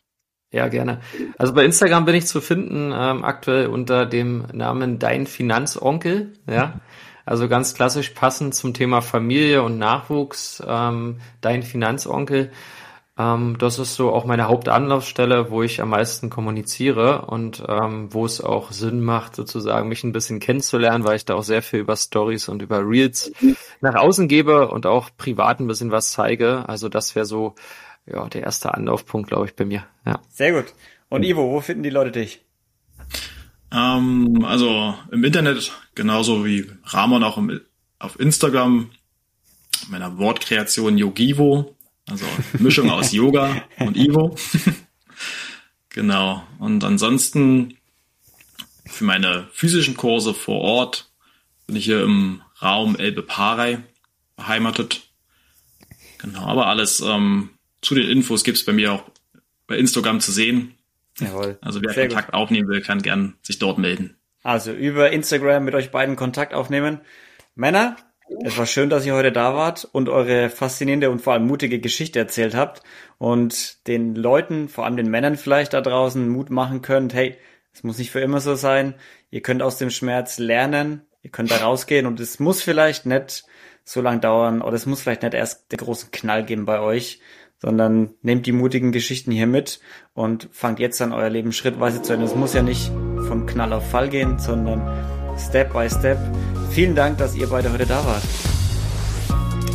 Ja, 0.51 0.69
gerne. 0.69 1.01
Also 1.37 1.53
bei 1.53 1.65
Instagram 1.65 2.05
bin 2.05 2.15
ich 2.15 2.25
zu 2.25 2.39
finden, 2.39 2.93
ähm, 2.95 3.25
aktuell 3.25 3.67
unter 3.67 4.05
dem 4.05 4.45
Namen 4.53 4.97
Dein 4.97 5.27
Finanzonkel, 5.27 6.31
ja. 6.49 6.79
Also 7.25 7.47
ganz 7.47 7.73
klassisch 7.73 8.09
passend 8.11 8.53
zum 8.53 8.73
Thema 8.73 9.01
Familie 9.01 9.63
und 9.63 9.79
Nachwuchs, 9.79 10.61
ähm, 10.65 11.19
dein 11.41 11.63
Finanzonkel. 11.63 12.51
Ähm, 13.17 13.57
das 13.57 13.79
ist 13.79 13.95
so 13.95 14.11
auch 14.11 14.25
meine 14.25 14.47
Hauptanlaufstelle, 14.47 15.49
wo 15.49 15.63
ich 15.63 15.81
am 15.81 15.89
meisten 15.89 16.29
kommuniziere 16.29 17.25
und 17.25 17.63
ähm, 17.67 18.13
wo 18.13 18.25
es 18.25 18.41
auch 18.41 18.71
Sinn 18.71 19.01
macht, 19.01 19.35
sozusagen 19.35 19.89
mich 19.89 20.03
ein 20.03 20.11
bisschen 20.11 20.39
kennenzulernen, 20.39 21.03
weil 21.03 21.15
ich 21.15 21.25
da 21.25 21.35
auch 21.35 21.43
sehr 21.43 21.61
viel 21.61 21.79
über 21.79 21.95
Stories 21.95 22.49
und 22.49 22.61
über 22.61 22.87
Reels 22.87 23.31
nach 23.81 23.95
außen 23.95 24.27
gebe 24.27 24.67
und 24.67 24.85
auch 24.85 25.09
privat 25.17 25.59
ein 25.59 25.67
bisschen 25.67 25.91
was 25.91 26.11
zeige. 26.11 26.67
Also 26.69 26.89
das 26.89 27.15
wäre 27.15 27.25
so 27.25 27.55
ja 28.05 28.27
der 28.27 28.43
erste 28.43 28.73
Anlaufpunkt, 28.73 29.29
glaube 29.29 29.45
ich, 29.45 29.55
bei 29.55 29.65
mir. 29.65 29.85
Ja. 30.05 30.19
Sehr 30.29 30.51
gut. 30.51 30.73
Und 31.09 31.23
Ivo, 31.23 31.49
wo 31.49 31.61
finden 31.61 31.83
die 31.83 31.89
Leute 31.89 32.11
dich? 32.11 32.44
Ähm, 33.75 34.45
also 34.45 34.97
im 35.11 35.23
Internet, 35.23 35.73
genauso 35.95 36.45
wie 36.45 36.71
Ramon 36.85 37.23
auch 37.23 37.37
im, 37.37 37.59
auf 37.99 38.17
Instagram, 38.19 38.89
meiner 39.89 40.17
Wortkreation 40.17 40.97
Yogivo, 40.97 41.75
also 42.07 42.25
Mischung 42.59 42.89
aus 42.89 43.11
Yoga 43.11 43.63
und 43.79 43.97
Ivo. 43.97 44.37
genau. 45.89 46.43
Und 46.59 46.83
ansonsten 46.83 47.77
für 48.85 49.03
meine 49.03 49.49
physischen 49.51 49.97
Kurse 49.97 50.33
vor 50.33 50.61
Ort 50.61 51.09
bin 51.67 51.75
ich 51.75 51.85
hier 51.85 52.01
im 52.03 52.41
Raum 52.61 52.95
Elbe-Parei 52.95 53.83
beheimatet. 54.37 55.09
Genau, 56.19 56.45
aber 56.45 56.67
alles 56.67 57.01
ähm, 57.01 57.49
zu 57.81 57.93
den 57.95 58.07
Infos 58.07 58.43
gibt's 58.43 58.63
bei 58.63 58.71
mir 58.71 58.93
auch 58.93 59.03
bei 59.67 59.77
Instagram 59.77 60.21
zu 60.21 60.31
sehen. 60.31 60.75
Jawohl. 61.19 61.57
Also 61.61 61.81
wer 61.81 61.93
Sehr 61.93 62.07
Kontakt 62.07 62.31
gut. 62.31 62.35
aufnehmen 62.35 62.67
will, 62.67 62.81
kann 62.81 63.01
gern 63.01 63.35
sich 63.41 63.59
dort 63.59 63.77
melden. 63.77 64.17
Also 64.43 64.71
über 64.71 65.11
Instagram 65.11 65.63
mit 65.65 65.73
euch 65.75 65.91
beiden 65.91 66.15
Kontakt 66.15 66.53
aufnehmen. 66.53 67.01
Männer, 67.55 67.95
es 68.43 68.57
war 68.57 68.65
schön, 68.65 68.89
dass 68.89 69.05
ihr 69.05 69.13
heute 69.13 69.31
da 69.31 69.55
wart 69.55 69.87
und 69.91 70.09
eure 70.09 70.49
faszinierende 70.49 71.09
und 71.09 71.21
vor 71.21 71.33
allem 71.33 71.47
mutige 71.47 71.79
Geschichte 71.79 72.19
erzählt 72.19 72.55
habt 72.55 72.83
und 73.17 73.87
den 73.87 74.15
Leuten, 74.15 74.67
vor 74.67 74.85
allem 74.85 74.97
den 74.97 75.09
Männern 75.09 75.37
vielleicht 75.37 75.73
da 75.73 75.81
draußen 75.81 76.27
Mut 76.27 76.49
machen 76.49 76.81
könnt. 76.81 77.13
Hey, 77.13 77.37
es 77.73 77.83
muss 77.83 77.97
nicht 77.97 78.11
für 78.11 78.21
immer 78.21 78.39
so 78.39 78.55
sein. 78.55 78.95
Ihr 79.29 79.41
könnt 79.41 79.61
aus 79.61 79.77
dem 79.77 79.89
Schmerz 79.89 80.37
lernen. 80.37 81.01
Ihr 81.21 81.31
könnt 81.31 81.51
da 81.51 81.57
rausgehen 81.57 82.05
und 82.05 82.19
es 82.19 82.39
muss 82.39 82.61
vielleicht 82.61 83.05
nicht 83.05 83.45
so 83.83 84.01
lang 84.01 84.21
dauern 84.21 84.61
oder 84.61 84.75
es 84.75 84.85
muss 84.85 85.01
vielleicht 85.01 85.23
nicht 85.23 85.33
erst 85.33 85.71
den 85.71 85.77
großen 85.77 86.11
Knall 86.11 86.43
geben 86.43 86.65
bei 86.65 86.79
euch, 86.79 87.19
sondern 87.61 88.09
nehmt 88.21 88.45
die 88.45 88.51
mutigen 88.51 88.91
Geschichten 88.91 89.31
hier 89.31 89.47
mit 89.47 89.79
und 90.13 90.49
fangt 90.51 90.79
jetzt 90.79 91.01
an 91.01 91.13
euer 91.13 91.29
Leben 91.29 91.51
schrittweise 91.51 92.01
zu 92.01 92.13
Ende. 92.13 92.25
Es 92.25 92.35
muss 92.35 92.53
ja 92.53 92.61
nicht 92.61 92.91
vom 93.27 93.45
Knall 93.45 93.73
auf 93.73 93.89
Fall 93.89 94.09
gehen, 94.09 94.39
sondern 94.39 94.81
Step 95.37 95.73
by 95.73 95.89
Step. 95.89 96.17
Vielen 96.69 96.95
Dank, 96.95 97.17
dass 97.17 97.35
ihr 97.35 97.47
beide 97.47 97.71
heute 97.71 97.85
da 97.85 98.05
wart. 98.05 98.23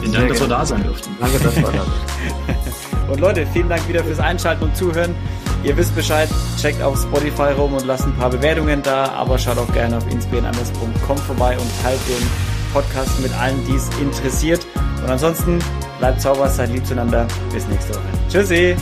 Vielen 0.01 0.13
Dank, 0.13 0.29
dass 0.29 0.41
wir 0.41 0.49
da 0.49 0.67
sein 0.67 0.83
durften. 0.83 1.11
Danke, 1.21 1.39
dass 1.39 1.57
wir 1.57 1.63
da 1.63 1.73
sind. 1.73 3.11
und 3.11 3.21
Leute, 3.21 3.47
vielen 3.53 3.69
Dank 3.69 3.87
wieder 3.89 4.05
fürs 4.05 4.21
Einschalten 4.21 4.65
und 4.65 4.77
Zuhören. 4.77 5.15
Ihr 5.63 5.77
wisst 5.77 5.95
Bescheid, 5.95 6.29
checkt 6.59 6.81
auf 6.83 6.99
Spotify 7.03 7.53
rum 7.53 7.75
und 7.75 7.85
lasst 7.85 8.07
ein 8.07 8.17
paar 8.17 8.31
Bewertungen 8.31 8.83
da, 8.83 9.11
aber 9.13 9.39
schaut 9.39 9.59
auch 9.59 9.71
gerne 9.75 9.99
auf 9.99 10.11
inspiriernanders.com 10.11 11.19
vorbei 11.19 11.59
und 11.59 11.83
teilt 11.83 12.01
den 12.09 12.50
Podcast 12.73 13.21
mit 13.21 13.33
allen, 13.35 13.65
die 13.67 13.75
es 13.75 13.89
interessiert. 14.01 14.67
Und 15.03 15.11
ansonsten 15.11 15.59
bleibt 15.99 16.21
sauber, 16.21 16.49
seid 16.49 16.71
lieb 16.71 16.87
zueinander. 16.87 17.27
Bis 17.53 17.67
nächste 17.69 17.95
Woche. 17.95 18.09
Tschüssi! 18.29 18.77